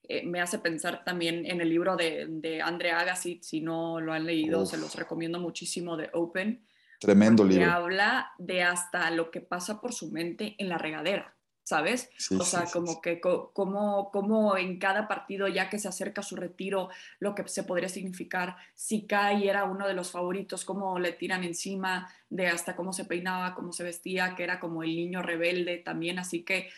Eh, 0.08 0.26
me 0.26 0.40
hace 0.40 0.58
pensar 0.58 1.04
también 1.04 1.46
en 1.46 1.60
el 1.60 1.68
libro 1.68 1.94
de, 1.94 2.26
de 2.28 2.60
Andre 2.60 2.90
Agassi. 2.90 3.38
Si 3.40 3.60
no 3.60 4.00
lo 4.00 4.12
han 4.12 4.26
leído, 4.26 4.66
se 4.66 4.78
los 4.78 4.96
recomiendo 4.96 5.38
muchísimo 5.38 5.96
de 5.96 6.10
Open. 6.12 6.66
Tremendo 6.98 7.44
libro. 7.44 7.70
habla 7.70 8.32
de 8.38 8.62
hasta 8.62 9.10
lo 9.12 9.30
que 9.30 9.40
pasa 9.40 9.80
por 9.80 9.92
su 9.92 10.10
mente 10.10 10.56
en 10.58 10.68
la 10.68 10.78
regadera. 10.78 11.36
¿Sabes? 11.64 12.10
o 12.38 12.44
sea, 12.44 12.64
como 12.72 13.00
que 13.00 13.20
como, 13.20 14.10
como 14.10 14.56
en 14.56 14.78
cada 14.78 15.06
partido, 15.06 15.48
ya 15.48 15.70
que 15.70 15.78
se 15.78 15.88
acerca 15.88 16.22
su 16.22 16.36
retiro, 16.36 16.88
lo 17.20 17.34
que 17.34 17.46
se 17.48 17.62
podría 17.62 17.88
significar, 17.88 18.56
si 18.74 19.06
Kai 19.06 19.48
era 19.48 19.64
uno 19.64 19.86
de 19.86 19.94
los 19.94 20.10
favoritos, 20.10 20.64
cómo 20.64 20.98
le 20.98 21.12
tiran 21.12 21.44
encima, 21.44 22.12
de 22.28 22.48
hasta 22.48 22.74
cómo 22.74 22.92
se 22.92 23.04
peinaba, 23.04 23.54
cómo 23.54 23.72
se 23.72 23.84
vestía, 23.84 24.34
que 24.34 24.44
era 24.44 24.58
como 24.58 24.82
el 24.82 24.94
niño 24.94 25.22
rebelde 25.22 25.78
también, 25.78 26.18
así 26.18 26.42
que 26.42 26.68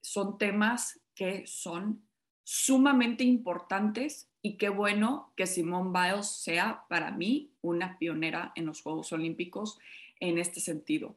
son 0.00 0.38
temas 0.38 1.00
que 1.14 1.46
son 1.46 2.02
sumamente 2.42 3.24
importantes 3.24 4.28
y 4.42 4.56
qué 4.56 4.68
bueno 4.68 5.32
que 5.36 5.46
Simone 5.46 5.90
Biles 5.98 6.26
sea 6.26 6.84
para 6.88 7.10
mí 7.10 7.52
una 7.62 7.98
pionera 7.98 8.52
en 8.56 8.66
los 8.66 8.82
Juegos 8.82 9.12
Olímpicos 9.12 9.78
en 10.20 10.38
este 10.38 10.60
sentido 10.60 11.16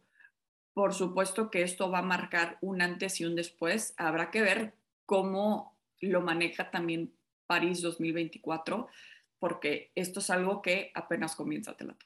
por 0.77 0.93
supuesto 0.93 1.49
que 1.49 1.63
esto 1.63 1.89
va 1.89 1.99
a 1.99 2.03
marcar 2.03 2.59
un 2.61 2.83
antes 2.83 3.19
y 3.19 3.25
un 3.25 3.35
después. 3.35 3.95
Habrá 3.97 4.29
que 4.29 4.41
ver 4.43 4.75
cómo 5.07 5.75
lo 6.01 6.21
maneja 6.21 6.69
también 6.69 7.17
París 7.47 7.81
2024, 7.81 8.87
porque 9.39 9.91
esto 9.95 10.19
es 10.19 10.29
algo 10.29 10.61
que 10.61 10.91
apenas 10.93 11.35
comienza 11.35 11.75
Telato. 11.75 12.05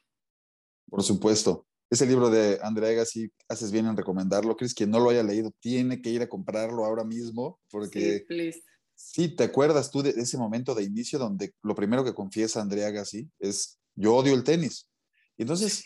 Por 0.88 1.02
supuesto. 1.02 1.66
Ese 1.90 2.06
libro 2.06 2.30
de 2.30 2.60
Andrea 2.62 2.92
Agassi, 2.92 3.30
haces 3.46 3.70
bien 3.70 3.84
en 3.84 3.94
recomendarlo. 3.94 4.56
Chris, 4.56 4.72
quien 4.72 4.90
no 4.90 5.00
lo 5.00 5.10
haya 5.10 5.22
leído, 5.22 5.52
tiene 5.60 6.00
que 6.00 6.08
ir 6.08 6.22
a 6.22 6.30
comprarlo 6.30 6.86
ahora 6.86 7.04
mismo, 7.04 7.60
porque 7.70 8.24
sí, 8.26 8.62
sí, 8.94 9.36
te 9.36 9.44
acuerdas 9.44 9.90
tú 9.90 10.02
de 10.02 10.14
ese 10.16 10.38
momento 10.38 10.74
de 10.74 10.84
inicio 10.84 11.18
donde 11.18 11.52
lo 11.62 11.74
primero 11.74 12.04
que 12.04 12.14
confiesa 12.14 12.62
Andrea 12.62 12.86
Agassi 12.86 13.28
es, 13.38 13.78
yo 13.94 14.14
odio 14.14 14.32
el 14.32 14.44
tenis. 14.44 14.88
Entonces 15.36 15.84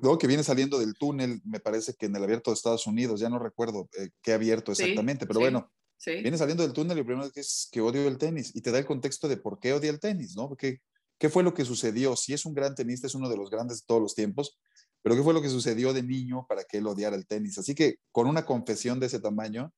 luego 0.00 0.18
que 0.18 0.26
viene 0.26 0.42
saliendo 0.42 0.78
del 0.78 0.94
túnel, 0.94 1.40
me 1.44 1.60
parece 1.60 1.94
que 1.94 2.06
en 2.06 2.16
el 2.16 2.24
abierto 2.24 2.50
de 2.50 2.54
Estados 2.54 2.86
Unidos, 2.86 3.20
ya 3.20 3.28
no 3.28 3.38
recuerdo 3.38 3.88
eh, 3.98 4.10
qué 4.22 4.32
abierto 4.32 4.72
exactamente, 4.72 5.26
pero 5.26 5.40
bueno, 5.40 5.70
viene 6.04 6.38
saliendo 6.38 6.62
del 6.62 6.72
túnel 6.72 6.96
y 6.96 7.00
lo 7.00 7.06
primero 7.06 7.30
que 7.30 7.40
es 7.40 7.68
que 7.70 7.80
odio 7.80 8.06
el 8.06 8.18
tenis 8.18 8.54
y 8.54 8.60
te 8.60 8.70
da 8.70 8.78
el 8.78 8.86
contexto 8.86 9.28
de 9.28 9.36
por 9.36 9.58
qué 9.58 9.72
odia 9.72 9.90
el 9.90 10.00
tenis, 10.00 10.36
¿no? 10.36 10.48
Porque, 10.48 10.80
¿Qué 11.18 11.28
fue 11.28 11.42
lo 11.42 11.52
que 11.52 11.64
sucedió? 11.64 12.14
Si 12.14 12.32
es 12.32 12.46
un 12.46 12.54
gran 12.54 12.76
tenista, 12.76 13.08
es 13.08 13.14
uno 13.14 13.28
de 13.28 13.36
los 13.36 13.50
grandes 13.50 13.80
de 13.80 13.84
todos 13.86 14.00
los 14.00 14.14
tiempos, 14.14 14.56
pero 15.02 15.16
¿qué 15.16 15.22
fue 15.22 15.34
lo 15.34 15.42
que 15.42 15.48
sucedió 15.48 15.92
de 15.92 16.02
niño 16.02 16.46
para 16.48 16.62
que 16.64 16.78
él 16.78 16.86
odiara 16.86 17.16
el 17.16 17.26
tenis? 17.26 17.58
Así 17.58 17.74
que 17.74 17.96
con 18.12 18.28
una 18.28 18.46
confesión 18.46 19.00
de 19.00 19.06
ese 19.06 19.18
tamaño, 19.18 19.72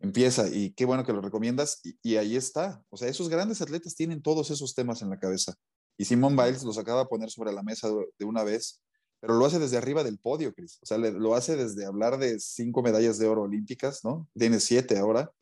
empieza 0.00 0.48
y 0.48 0.72
qué 0.72 0.84
bueno 0.84 1.04
que 1.04 1.12
lo 1.12 1.20
recomiendas 1.20 1.80
y, 2.02 2.16
ahí 2.16 2.36
está. 2.36 2.82
O 2.90 2.96
sea, 2.96 3.08
esos 3.08 3.28
grandes 3.28 3.60
atletas 3.62 3.94
tienen 3.94 4.22
todos 4.22 4.50
esos 4.50 4.74
temas 4.74 5.02
en 5.02 5.10
la 5.10 5.18
cabeza. 5.18 5.54
Y 5.96 6.04
Simón 6.04 6.36
Biles 6.36 6.64
los 6.64 6.78
acaba 6.78 7.00
de 7.00 7.06
poner 7.06 7.30
sobre 7.30 7.52
la 7.52 7.62
mesa 7.62 7.88
de 8.18 8.24
una 8.24 8.42
vez 8.44 8.82
pero 9.26 9.38
lo 9.38 9.46
hace 9.46 9.58
desde 9.58 9.78
arriba 9.78 10.04
del 10.04 10.18
podio, 10.18 10.54
Cris. 10.54 10.78
O 10.82 10.86
sea, 10.86 10.98
lo 10.98 11.34
hace 11.34 11.56
desde 11.56 11.86
hablar 11.86 12.18
de 12.18 12.38
cinco 12.38 12.82
medallas 12.82 13.18
de 13.18 13.26
oro 13.26 13.42
olímpicas, 13.42 14.04
¿no? 14.04 14.28
Tiene 14.36 14.60
siete 14.60 14.98
ahora. 14.98 15.32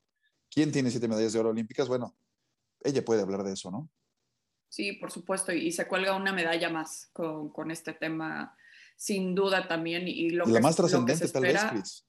¿Quién 0.49 0.71
tiene 0.71 0.91
siete 0.91 1.09
medallas 1.09 1.33
de 1.33 1.41
oro 1.41 1.51
olímpicas? 1.51 1.89
Bueno, 1.89 2.15
ella 2.85 3.05
puede 3.05 3.23
hablar 3.23 3.43
de 3.43 3.55
eso, 3.55 3.73
¿no? 3.73 3.91
Sí, 4.69 4.93
por 4.93 5.11
supuesto, 5.11 5.53
y 5.53 5.73
se 5.73 5.89
cuelga 5.89 6.15
una 6.15 6.33
medalla 6.33 6.71
más 6.71 7.11
con, 7.13 7.51
con 7.51 7.73
este 7.73 7.93
tema, 7.93 8.57
sin 8.97 9.35
duda 9.35 9.67
también. 9.67 10.07
Y 10.07 10.31
lo 10.31 10.47
la 10.47 10.61
más 10.61 10.77
trascendente, 10.77 11.29
tal 11.29 11.43
vez, 11.43 11.65
Cris. 11.65 12.07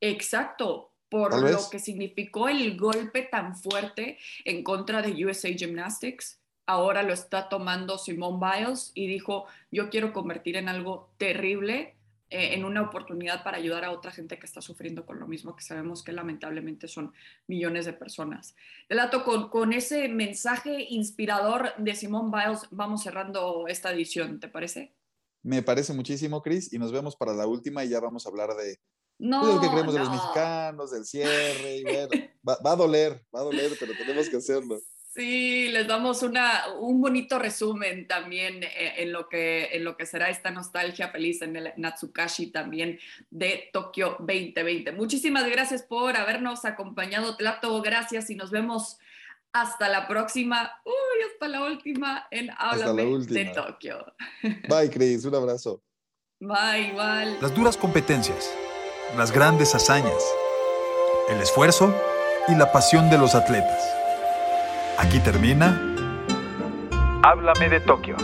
Exacto, 0.00 0.92
por 1.08 1.40
lo 1.40 1.70
que 1.70 1.78
significó 1.78 2.48
el 2.48 2.76
golpe 2.76 3.28
tan 3.30 3.54
fuerte 3.54 4.18
en 4.44 4.64
contra 4.64 5.02
de 5.02 5.24
USA 5.24 5.48
Gymnastics. 5.50 6.41
Ahora 6.66 7.02
lo 7.02 7.12
está 7.12 7.48
tomando 7.48 7.98
Simone 7.98 8.38
Biles 8.40 8.92
y 8.94 9.06
dijo, 9.06 9.46
yo 9.70 9.90
quiero 9.90 10.12
convertir 10.12 10.56
en 10.56 10.68
algo 10.68 11.10
terrible 11.18 11.96
eh, 12.34 12.54
en 12.54 12.64
una 12.64 12.80
oportunidad 12.80 13.44
para 13.44 13.58
ayudar 13.58 13.84
a 13.84 13.90
otra 13.90 14.10
gente 14.10 14.38
que 14.38 14.46
está 14.46 14.62
sufriendo 14.62 15.04
con 15.04 15.20
lo 15.20 15.26
mismo, 15.26 15.54
que 15.54 15.62
sabemos 15.62 16.02
que 16.02 16.12
lamentablemente 16.12 16.88
son 16.88 17.12
millones 17.46 17.84
de 17.84 17.92
personas. 17.92 18.56
Delato, 18.88 19.22
con, 19.22 19.50
con 19.50 19.74
ese 19.74 20.08
mensaje 20.08 20.86
inspirador 20.88 21.74
de 21.76 21.94
Simone 21.94 22.30
Biles, 22.34 22.68
vamos 22.70 23.02
cerrando 23.02 23.66
esta 23.68 23.92
edición, 23.92 24.40
¿te 24.40 24.48
parece? 24.48 24.94
Me 25.42 25.62
parece 25.62 25.92
muchísimo, 25.92 26.40
Chris, 26.40 26.72
y 26.72 26.78
nos 26.78 26.90
vemos 26.90 27.16
para 27.16 27.34
la 27.34 27.46
última 27.46 27.84
y 27.84 27.90
ya 27.90 28.00
vamos 28.00 28.24
a 28.24 28.30
hablar 28.30 28.54
de, 28.54 28.78
no, 29.18 29.40
pues, 29.40 29.54
lo 29.54 29.60
que 29.60 29.68
creemos 29.68 29.92
de 29.92 30.00
los 30.00 30.10
mexicanos, 30.10 30.90
del 30.90 31.04
cierre, 31.04 31.76
y 31.76 31.82
bueno, 31.84 32.08
va, 32.48 32.56
va, 32.64 32.72
a 32.72 32.76
doler, 32.76 33.26
va 33.34 33.40
a 33.40 33.44
doler, 33.44 33.72
pero 33.78 33.92
tenemos 33.92 34.30
que 34.30 34.36
hacerlo. 34.38 34.80
Sí, 35.14 35.68
les 35.68 35.86
damos 35.86 36.22
una, 36.22 36.72
un 36.80 37.02
bonito 37.02 37.38
resumen 37.38 38.08
también 38.08 38.62
eh, 38.62 38.94
en, 38.96 39.12
lo 39.12 39.28
que, 39.28 39.68
en 39.72 39.84
lo 39.84 39.94
que 39.94 40.06
será 40.06 40.30
esta 40.30 40.50
nostalgia 40.50 41.10
feliz 41.10 41.42
en 41.42 41.54
el 41.54 41.72
Natsukashi 41.76 42.46
también 42.46 42.98
de 43.30 43.68
Tokio 43.74 44.16
2020. 44.20 44.92
Muchísimas 44.92 45.46
gracias 45.50 45.82
por 45.82 46.16
habernos 46.16 46.64
acompañado, 46.64 47.36
Tlato. 47.36 47.82
Gracias 47.82 48.30
y 48.30 48.36
nos 48.36 48.50
vemos 48.50 48.96
hasta 49.52 49.90
la 49.90 50.08
próxima. 50.08 50.80
Uy, 50.86 51.30
hasta 51.30 51.46
la 51.46 51.62
última 51.62 52.26
en 52.30 52.48
Háblame 52.56 53.04
de 53.18 53.44
Tokio. 53.54 54.14
Bye, 54.66 54.88
Chris. 54.90 55.26
Un 55.26 55.34
abrazo. 55.34 55.82
Bye, 56.40 56.88
igual. 56.88 57.36
Las 57.42 57.54
duras 57.54 57.76
competencias, 57.76 58.50
las 59.18 59.30
grandes 59.30 59.74
hazañas, 59.74 60.24
el 61.28 61.38
esfuerzo 61.38 61.94
y 62.48 62.54
la 62.54 62.72
pasión 62.72 63.10
de 63.10 63.18
los 63.18 63.34
atletas. 63.34 64.01
Aquí 64.98 65.18
termina. 65.20 65.80
Háblame 67.22 67.68
de 67.68 67.80
Tokio. 67.80 68.16